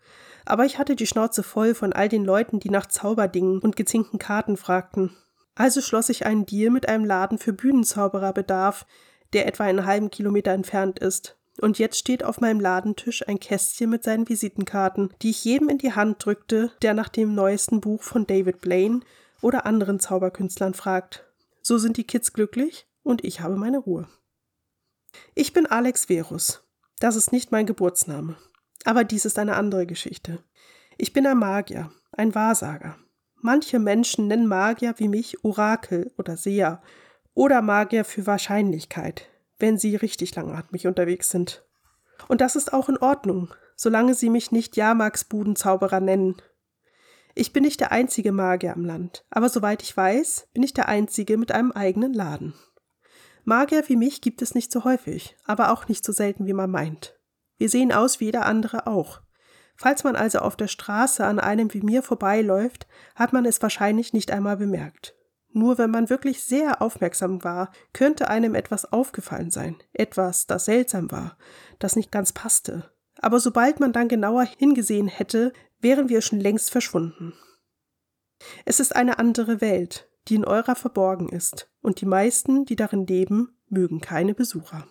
Aber 0.48 0.64
ich 0.64 0.78
hatte 0.78 0.96
die 0.96 1.06
Schnauze 1.06 1.42
voll 1.42 1.74
von 1.74 1.92
all 1.92 2.08
den 2.08 2.24
Leuten, 2.24 2.58
die 2.58 2.70
nach 2.70 2.86
Zauberdingen 2.86 3.58
und 3.58 3.76
gezinkten 3.76 4.18
Karten 4.18 4.56
fragten. 4.56 5.14
Also 5.54 5.82
schloss 5.82 6.08
ich 6.08 6.24
einen 6.24 6.46
Deal 6.46 6.70
mit 6.70 6.88
einem 6.88 7.04
Laden 7.04 7.36
für 7.36 7.52
Bühnenzaubererbedarf, 7.52 8.86
der 9.34 9.46
etwa 9.46 9.64
einen 9.64 9.84
halben 9.84 10.10
Kilometer 10.10 10.52
entfernt 10.52 11.00
ist. 11.00 11.36
Und 11.60 11.78
jetzt 11.78 11.98
steht 11.98 12.24
auf 12.24 12.40
meinem 12.40 12.60
Ladentisch 12.60 13.28
ein 13.28 13.40
Kästchen 13.40 13.90
mit 13.90 14.04
seinen 14.04 14.26
Visitenkarten, 14.26 15.12
die 15.20 15.30
ich 15.30 15.44
jedem 15.44 15.68
in 15.68 15.76
die 15.76 15.92
Hand 15.92 16.24
drückte, 16.24 16.72
der 16.80 16.94
nach 16.94 17.10
dem 17.10 17.34
neuesten 17.34 17.82
Buch 17.82 18.02
von 18.02 18.26
David 18.26 18.62
Blaine 18.62 19.00
oder 19.42 19.66
anderen 19.66 20.00
Zauberkünstlern 20.00 20.72
fragt. 20.72 21.26
So 21.60 21.76
sind 21.76 21.98
die 21.98 22.04
Kids 22.04 22.32
glücklich 22.32 22.86
und 23.02 23.22
ich 23.22 23.42
habe 23.42 23.56
meine 23.56 23.78
Ruhe. 23.78 24.08
Ich 25.34 25.52
bin 25.52 25.66
Alex 25.66 26.06
Verus. 26.06 26.62
Das 27.00 27.16
ist 27.16 27.32
nicht 27.32 27.52
mein 27.52 27.66
Geburtsname. 27.66 28.36
Aber 28.84 29.04
dies 29.04 29.24
ist 29.24 29.38
eine 29.38 29.56
andere 29.56 29.86
Geschichte. 29.86 30.42
Ich 30.96 31.12
bin 31.12 31.26
ein 31.26 31.38
Magier, 31.38 31.90
ein 32.12 32.34
Wahrsager. 32.34 32.96
Manche 33.40 33.78
Menschen 33.78 34.26
nennen 34.26 34.46
Magier 34.46 34.94
wie 34.98 35.08
mich 35.08 35.44
Orakel 35.44 36.12
oder 36.18 36.36
Seher 36.36 36.82
oder 37.34 37.62
Magier 37.62 38.04
für 38.04 38.26
Wahrscheinlichkeit, 38.26 39.28
wenn 39.58 39.78
sie 39.78 39.94
richtig 39.94 40.34
langatmig 40.34 40.86
unterwegs 40.86 41.30
sind. 41.30 41.64
Und 42.26 42.40
das 42.40 42.56
ist 42.56 42.72
auch 42.72 42.88
in 42.88 42.98
Ordnung, 42.98 43.54
solange 43.76 44.14
sie 44.14 44.28
mich 44.28 44.50
nicht 44.50 44.76
Jahrmarksbudenzauberer 44.76 46.00
nennen. 46.00 46.36
Ich 47.36 47.52
bin 47.52 47.62
nicht 47.62 47.78
der 47.78 47.92
einzige 47.92 48.32
Magier 48.32 48.72
am 48.72 48.84
Land, 48.84 49.24
aber 49.30 49.48
soweit 49.48 49.82
ich 49.82 49.96
weiß, 49.96 50.48
bin 50.52 50.64
ich 50.64 50.74
der 50.74 50.88
einzige 50.88 51.36
mit 51.38 51.52
einem 51.52 51.70
eigenen 51.70 52.12
Laden. 52.12 52.54
Magier 53.44 53.88
wie 53.88 53.96
mich 53.96 54.20
gibt 54.20 54.42
es 54.42 54.56
nicht 54.56 54.72
so 54.72 54.82
häufig, 54.82 55.36
aber 55.44 55.72
auch 55.72 55.86
nicht 55.86 56.04
so 56.04 56.12
selten, 56.12 56.46
wie 56.46 56.52
man 56.52 56.70
meint. 56.70 57.17
Wir 57.58 57.68
sehen 57.68 57.92
aus 57.92 58.20
wie 58.20 58.26
jeder 58.26 58.46
andere 58.46 58.86
auch. 58.86 59.20
Falls 59.76 60.02
man 60.02 60.16
also 60.16 60.40
auf 60.40 60.56
der 60.56 60.66
Straße 60.66 61.24
an 61.24 61.38
einem 61.38 61.72
wie 61.74 61.82
mir 61.82 62.02
vorbeiläuft, 62.02 62.86
hat 63.14 63.32
man 63.32 63.44
es 63.44 63.62
wahrscheinlich 63.62 64.12
nicht 64.12 64.30
einmal 64.30 64.56
bemerkt. 64.56 65.14
Nur 65.52 65.78
wenn 65.78 65.90
man 65.90 66.10
wirklich 66.10 66.42
sehr 66.42 66.82
aufmerksam 66.82 67.42
war, 67.44 67.70
könnte 67.92 68.28
einem 68.28 68.54
etwas 68.54 68.92
aufgefallen 68.92 69.50
sein, 69.50 69.76
etwas, 69.92 70.46
das 70.46 70.64
seltsam 70.64 71.10
war, 71.10 71.36
das 71.78 71.96
nicht 71.96 72.12
ganz 72.12 72.32
passte. 72.32 72.92
Aber 73.20 73.40
sobald 73.40 73.80
man 73.80 73.92
dann 73.92 74.08
genauer 74.08 74.44
hingesehen 74.44 75.08
hätte, 75.08 75.52
wären 75.80 76.08
wir 76.08 76.20
schon 76.22 76.40
längst 76.40 76.70
verschwunden. 76.70 77.34
Es 78.64 78.78
ist 78.78 78.94
eine 78.94 79.18
andere 79.18 79.60
Welt, 79.60 80.08
die 80.28 80.36
in 80.36 80.44
eurer 80.44 80.74
verborgen 80.74 81.28
ist, 81.28 81.70
und 81.80 82.00
die 82.00 82.06
meisten, 82.06 82.64
die 82.64 82.76
darin 82.76 83.06
leben, 83.06 83.56
mögen 83.68 84.00
keine 84.00 84.34
Besucher. 84.34 84.86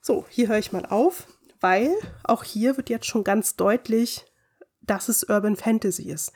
So, 0.00 0.26
hier 0.28 0.48
höre 0.48 0.58
ich 0.58 0.72
mal 0.72 0.86
auf, 0.86 1.26
weil 1.60 1.94
auch 2.24 2.44
hier 2.44 2.76
wird 2.76 2.90
jetzt 2.90 3.06
schon 3.06 3.24
ganz 3.24 3.56
deutlich, 3.56 4.24
dass 4.80 5.08
es 5.08 5.24
Urban 5.24 5.56
Fantasy 5.56 6.10
ist 6.10 6.32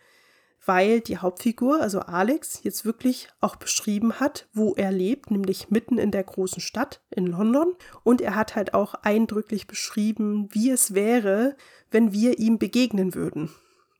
weil 0.67 1.01
die 1.01 1.19
Hauptfigur, 1.19 1.81
also 1.81 2.01
Alex, 2.01 2.63
jetzt 2.63 2.85
wirklich 2.85 3.29
auch 3.41 3.57
beschrieben 3.57 4.21
hat, 4.21 4.49
wo 4.53 4.75
er 4.75 4.93
lebt, 4.93 5.31
nämlich 5.31 5.71
mitten 5.71 5.99
in 5.99 6.11
der 6.11 6.25
großen 6.25 6.61
Stadt 6.61 7.01
in 7.11 7.27
London. 7.27 7.75
Und 8.03 8.21
er 8.21 8.35
hat 8.35 8.57
halt 8.57 8.75
auch 8.75 8.95
eindrücklich 8.95 9.67
beschrieben, 9.67 10.49
wie 10.53 10.71
es 10.71 10.95
wäre, 10.95 11.57
wenn 11.91 12.13
wir 12.13 12.39
ihm 12.39 12.59
begegnen 12.59 13.15
würden. 13.15 13.51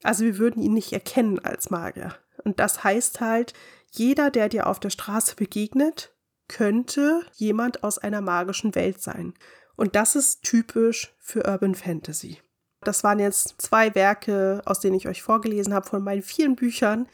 Also 0.03 0.25
wir 0.25 0.39
würden 0.39 0.63
ihn 0.63 0.75
nicht 0.75 0.93
erkennen 0.93 1.39
als 1.39 1.71
Magier. 1.71 2.15
Und 2.45 2.61
das 2.61 2.85
heißt 2.85 3.21
halt, 3.21 3.53
jeder, 3.91 4.31
der 4.31 4.49
dir 4.49 4.67
auf 4.67 4.81
der 4.81 4.91
Straße 4.91 5.37
begegnet, 5.37 6.15
könnte 6.49 7.23
jemand 7.35 7.85
aus 7.85 7.99
einer 7.99 8.21
magischen 8.21 8.75
Welt 8.75 9.01
sein. 9.01 9.35
Und 9.77 9.97
das 9.97 10.17
ist 10.17 10.43
typisch 10.43 11.15
für 11.19 11.47
Urban 11.47 11.75
Fantasy. 11.75 12.39
Das 12.83 13.03
waren 13.03 13.19
jetzt 13.19 13.55
zwei 13.59 13.95
Werke, 13.95 14.63
aus 14.67 14.81
denen 14.81 14.97
ich 14.97 15.09
euch 15.09 15.23
vorgelesen 15.23 15.75
habe 15.75 15.89
von 15.89 16.03
meinen 16.03 16.23
vielen 16.23 16.55
Büchern, 16.55 17.09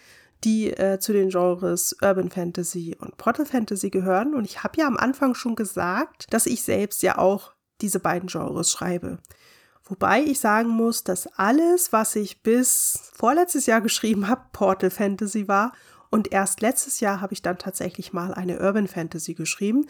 die 0.45 0.71
äh, 0.71 0.99
zu 0.99 1.13
den 1.13 1.29
Genres 1.29 1.97
Urban 2.03 2.31
Fantasy 2.31 2.97
und 2.99 3.17
Portal 3.17 3.47
Fantasy 3.47 3.91
gehören. 3.91 4.35
Und 4.35 4.45
ich 4.45 4.63
habe 4.63 4.79
ja 4.79 4.87
am 4.87 4.97
Anfang 4.97 5.35
schon 5.35 5.55
gesagt, 5.55 6.27
dass 6.31 6.47
ich 6.47 6.63
selbst 6.63 7.03
ja 7.03 7.19
auch 7.19 7.53
diese 7.81 8.01
beiden 8.01 8.29
Genres 8.29 8.71
schreibe. 8.71 9.19
Wobei 9.85 10.23
ich 10.23 10.39
sagen 10.41 10.69
muss, 10.69 11.05
dass 11.05 11.27
alles, 11.39 11.93
was 11.93 12.15
ich 12.17 12.43
bis 12.43 13.11
vorletztes 13.13 13.67
Jahr 13.67 13.81
geschrieben 13.81 14.29
habe, 14.29 14.43
Portal 14.53 14.91
Fantasy 14.91 15.49
war. 15.49 15.73
Und 16.11 16.33
erst 16.33 16.61
letztes 16.61 17.01
Jahr 17.01 17.21
habe 17.21 17.33
ich 17.33 17.43
dann 17.43 17.59
tatsächlich 17.59 18.13
mal 18.13 18.33
eine 18.33 18.61
Urban 18.61 18.89
Fantasy 18.89 19.35
geschrieben. 19.35 19.87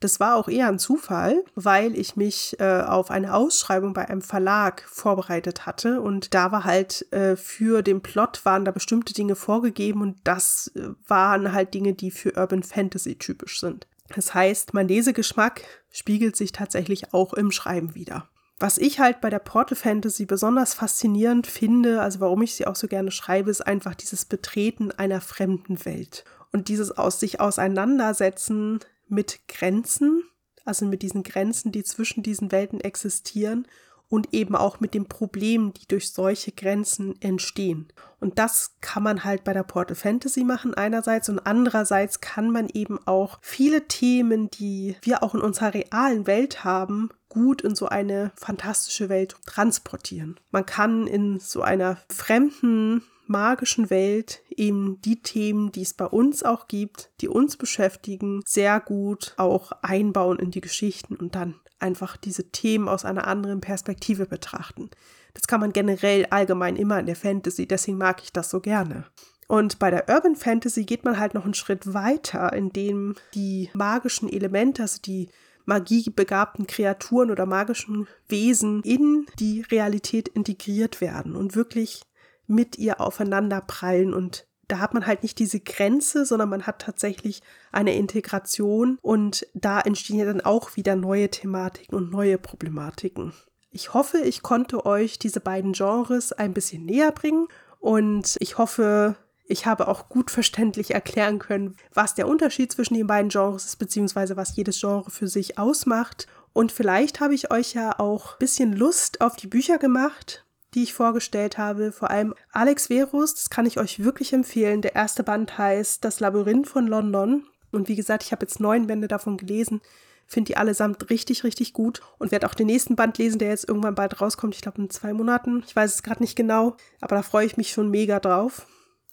Das 0.00 0.20
war 0.20 0.36
auch 0.36 0.48
eher 0.48 0.68
ein 0.68 0.78
Zufall, 0.78 1.44
weil 1.54 1.96
ich 1.96 2.16
mich 2.16 2.58
äh, 2.60 2.82
auf 2.82 3.10
eine 3.10 3.34
Ausschreibung 3.34 3.92
bei 3.92 4.08
einem 4.08 4.22
Verlag 4.22 4.84
vorbereitet 4.88 5.66
hatte 5.66 6.00
und 6.00 6.34
da 6.34 6.52
war 6.52 6.64
halt 6.64 7.10
äh, 7.12 7.36
für 7.36 7.82
den 7.82 8.02
Plot 8.02 8.44
waren 8.44 8.64
da 8.64 8.70
bestimmte 8.70 9.14
Dinge 9.14 9.36
vorgegeben 9.36 10.02
und 10.02 10.16
das 10.24 10.72
äh, 10.74 10.88
waren 11.06 11.52
halt 11.52 11.74
Dinge, 11.74 11.94
die 11.94 12.10
für 12.10 12.34
Urban 12.36 12.62
Fantasy 12.62 13.16
typisch 13.16 13.60
sind. 13.60 13.86
Das 14.14 14.34
heißt, 14.34 14.74
mein 14.74 14.88
Lesegeschmack 14.88 15.62
spiegelt 15.90 16.36
sich 16.36 16.52
tatsächlich 16.52 17.14
auch 17.14 17.32
im 17.32 17.50
Schreiben 17.50 17.94
wieder. 17.94 18.28
Was 18.60 18.78
ich 18.78 19.00
halt 19.00 19.20
bei 19.20 19.30
der 19.30 19.40
Portal 19.40 19.76
Fantasy 19.76 20.26
besonders 20.26 20.74
faszinierend 20.74 21.46
finde, 21.46 22.00
also 22.00 22.20
warum 22.20 22.42
ich 22.42 22.54
sie 22.54 22.66
auch 22.66 22.76
so 22.76 22.86
gerne 22.86 23.10
schreibe, 23.10 23.50
ist 23.50 23.66
einfach 23.66 23.94
dieses 23.94 24.24
Betreten 24.24 24.92
einer 24.92 25.20
fremden 25.20 25.84
Welt 25.84 26.24
und 26.52 26.68
dieses 26.68 26.96
aus 26.96 27.18
sich 27.18 27.40
auseinandersetzen 27.40 28.78
mit 29.08 29.46
Grenzen, 29.48 30.22
also 30.64 30.86
mit 30.86 31.02
diesen 31.02 31.22
Grenzen, 31.22 31.72
die 31.72 31.84
zwischen 31.84 32.22
diesen 32.22 32.52
Welten 32.52 32.80
existieren 32.80 33.66
und 34.08 34.32
eben 34.32 34.54
auch 34.54 34.80
mit 34.80 34.94
den 34.94 35.06
Problemen, 35.06 35.72
die 35.74 35.88
durch 35.88 36.12
solche 36.12 36.52
Grenzen 36.52 37.20
entstehen. 37.20 37.88
Und 38.20 38.38
das 38.38 38.76
kann 38.80 39.02
man 39.02 39.24
halt 39.24 39.44
bei 39.44 39.52
der 39.52 39.64
Portal 39.64 39.96
Fantasy 39.96 40.44
machen 40.44 40.74
einerseits 40.74 41.28
und 41.28 41.40
andererseits 41.40 42.20
kann 42.20 42.50
man 42.50 42.68
eben 42.68 42.98
auch 43.06 43.38
viele 43.42 43.88
Themen, 43.88 44.50
die 44.50 44.96
wir 45.02 45.22
auch 45.22 45.34
in 45.34 45.40
unserer 45.40 45.74
realen 45.74 46.26
Welt 46.26 46.64
haben, 46.64 47.10
gut 47.28 47.62
in 47.62 47.74
so 47.74 47.86
eine 47.86 48.32
fantastische 48.36 49.08
Welt 49.08 49.36
transportieren. 49.46 50.38
Man 50.52 50.64
kann 50.64 51.06
in 51.06 51.40
so 51.40 51.62
einer 51.62 51.98
fremden 52.08 53.02
magischen 53.26 53.90
Welt 53.90 54.42
eben 54.50 55.00
die 55.00 55.22
Themen, 55.22 55.72
die 55.72 55.82
es 55.82 55.94
bei 55.94 56.06
uns 56.06 56.42
auch 56.42 56.68
gibt, 56.68 57.10
die 57.20 57.28
uns 57.28 57.56
beschäftigen, 57.56 58.42
sehr 58.46 58.80
gut 58.80 59.34
auch 59.36 59.72
einbauen 59.82 60.38
in 60.38 60.50
die 60.50 60.60
Geschichten 60.60 61.16
und 61.16 61.34
dann 61.34 61.54
einfach 61.78 62.16
diese 62.16 62.50
Themen 62.50 62.88
aus 62.88 63.04
einer 63.04 63.26
anderen 63.26 63.60
Perspektive 63.60 64.26
betrachten. 64.26 64.90
Das 65.34 65.46
kann 65.46 65.60
man 65.60 65.72
generell 65.72 66.26
allgemein 66.26 66.76
immer 66.76 66.98
in 67.00 67.06
der 67.06 67.16
Fantasy, 67.16 67.66
deswegen 67.66 67.98
mag 67.98 68.22
ich 68.22 68.32
das 68.32 68.50
so 68.50 68.60
gerne. 68.60 69.04
Und 69.46 69.78
bei 69.78 69.90
der 69.90 70.08
Urban 70.08 70.36
Fantasy 70.36 70.84
geht 70.84 71.04
man 71.04 71.18
halt 71.18 71.34
noch 71.34 71.44
einen 71.44 71.54
Schritt 71.54 71.92
weiter, 71.92 72.52
indem 72.52 73.14
die 73.34 73.70
magischen 73.74 74.32
Elemente, 74.32 74.82
also 74.82 75.00
die 75.02 75.28
magiebegabten 75.66 76.66
Kreaturen 76.66 77.30
oder 77.30 77.46
magischen 77.46 78.06
Wesen 78.28 78.82
in 78.82 79.26
die 79.38 79.62
Realität 79.70 80.28
integriert 80.28 81.00
werden 81.00 81.36
und 81.36 81.56
wirklich 81.56 82.02
mit 82.46 82.78
ihr 82.78 83.00
aufeinander 83.00 83.60
prallen 83.60 84.14
und 84.14 84.46
da 84.68 84.78
hat 84.78 84.94
man 84.94 85.06
halt 85.06 85.22
nicht 85.22 85.38
diese 85.38 85.60
Grenze, 85.60 86.24
sondern 86.24 86.48
man 86.48 86.66
hat 86.66 86.80
tatsächlich 86.80 87.42
eine 87.70 87.94
Integration 87.94 88.98
und 89.02 89.46
da 89.54 89.80
entstehen 89.80 90.18
ja 90.18 90.24
dann 90.24 90.40
auch 90.40 90.76
wieder 90.76 90.96
neue 90.96 91.30
Thematiken 91.30 91.94
und 91.94 92.10
neue 92.10 92.38
Problematiken. 92.38 93.32
Ich 93.70 93.92
hoffe, 93.92 94.18
ich 94.18 94.42
konnte 94.42 94.86
euch 94.86 95.18
diese 95.18 95.40
beiden 95.40 95.72
Genres 95.72 96.32
ein 96.32 96.54
bisschen 96.54 96.84
näher 96.84 97.12
bringen 97.12 97.48
und 97.80 98.36
ich 98.38 98.56
hoffe, 98.56 99.16
ich 99.46 99.66
habe 99.66 99.88
auch 99.88 100.08
gut 100.08 100.30
verständlich 100.30 100.92
erklären 100.92 101.38
können, 101.38 101.76
was 101.92 102.14
der 102.14 102.28
Unterschied 102.28 102.72
zwischen 102.72 102.94
den 102.94 103.06
beiden 103.06 103.28
Genres 103.28 103.66
ist, 103.66 103.76
beziehungsweise 103.76 104.36
was 104.36 104.56
jedes 104.56 104.80
Genre 104.80 105.10
für 105.10 105.28
sich 105.28 105.58
ausmacht. 105.58 106.26
Und 106.54 106.72
vielleicht 106.72 107.20
habe 107.20 107.34
ich 107.34 107.50
euch 107.50 107.74
ja 107.74 107.98
auch 107.98 108.34
ein 108.34 108.38
bisschen 108.38 108.72
Lust 108.72 109.20
auf 109.20 109.36
die 109.36 109.48
Bücher 109.48 109.76
gemacht, 109.76 110.43
die 110.74 110.82
ich 110.82 110.94
vorgestellt 110.94 111.58
habe. 111.58 111.92
Vor 111.92 112.10
allem 112.10 112.34
Alex 112.52 112.88
Verus, 112.88 113.34
das 113.34 113.50
kann 113.50 113.66
ich 113.66 113.78
euch 113.78 114.02
wirklich 114.02 114.32
empfehlen. 114.32 114.82
Der 114.82 114.94
erste 114.94 115.22
Band 115.22 115.56
heißt 115.56 116.04
Das 116.04 116.20
Labyrinth 116.20 116.68
von 116.68 116.86
London. 116.86 117.44
Und 117.70 117.88
wie 117.88 117.96
gesagt, 117.96 118.22
ich 118.24 118.32
habe 118.32 118.44
jetzt 118.44 118.60
neun 118.60 118.86
Bände 118.86 119.08
davon 119.08 119.36
gelesen. 119.36 119.80
Finde 120.26 120.48
die 120.48 120.56
allesamt 120.56 121.10
richtig, 121.10 121.44
richtig 121.44 121.72
gut 121.72 122.00
und 122.18 122.32
werde 122.32 122.46
auch 122.48 122.54
den 122.54 122.66
nächsten 122.66 122.96
Band 122.96 123.18
lesen, 123.18 123.38
der 123.38 123.50
jetzt 123.50 123.68
irgendwann 123.68 123.94
bald 123.94 124.20
rauskommt. 124.20 124.54
Ich 124.54 124.62
glaube 124.62 124.80
in 124.80 124.90
zwei 124.90 125.12
Monaten. 125.12 125.62
Ich 125.66 125.76
weiß 125.76 125.94
es 125.94 126.02
gerade 126.02 126.22
nicht 126.22 126.36
genau, 126.36 126.76
aber 127.00 127.16
da 127.16 127.22
freue 127.22 127.46
ich 127.46 127.56
mich 127.56 127.70
schon 127.70 127.90
mega 127.90 128.20
drauf. 128.20 128.66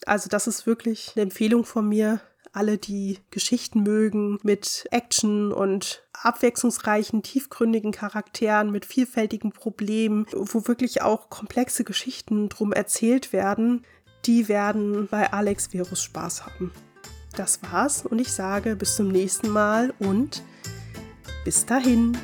Also 0.06 0.28
das 0.28 0.46
ist 0.46 0.66
wirklich 0.66 1.12
eine 1.14 1.24
Empfehlung 1.24 1.64
von 1.64 1.88
mir. 1.88 2.20
Alle, 2.52 2.78
die 2.78 3.18
Geschichten 3.30 3.82
mögen 3.82 4.38
mit 4.42 4.86
Action 4.90 5.52
und 5.52 6.02
abwechslungsreichen, 6.12 7.22
tiefgründigen 7.22 7.92
Charakteren 7.92 8.70
mit 8.70 8.84
vielfältigen 8.84 9.52
Problemen, 9.52 10.26
wo 10.32 10.68
wirklich 10.68 11.02
auch 11.02 11.30
komplexe 11.30 11.84
Geschichten 11.84 12.48
drum 12.48 12.72
erzählt 12.72 13.32
werden, 13.32 13.84
die 14.26 14.48
werden 14.48 15.08
bei 15.10 15.32
Alex 15.32 15.72
Virus 15.72 16.02
Spaß 16.02 16.46
haben. 16.46 16.72
Das 17.34 17.60
war's 17.62 18.04
und 18.04 18.20
ich 18.20 18.30
sage 18.30 18.76
bis 18.76 18.96
zum 18.96 19.08
nächsten 19.08 19.48
Mal 19.48 19.94
und 19.98 20.42
bis 21.44 21.66
dahin. 21.66 22.16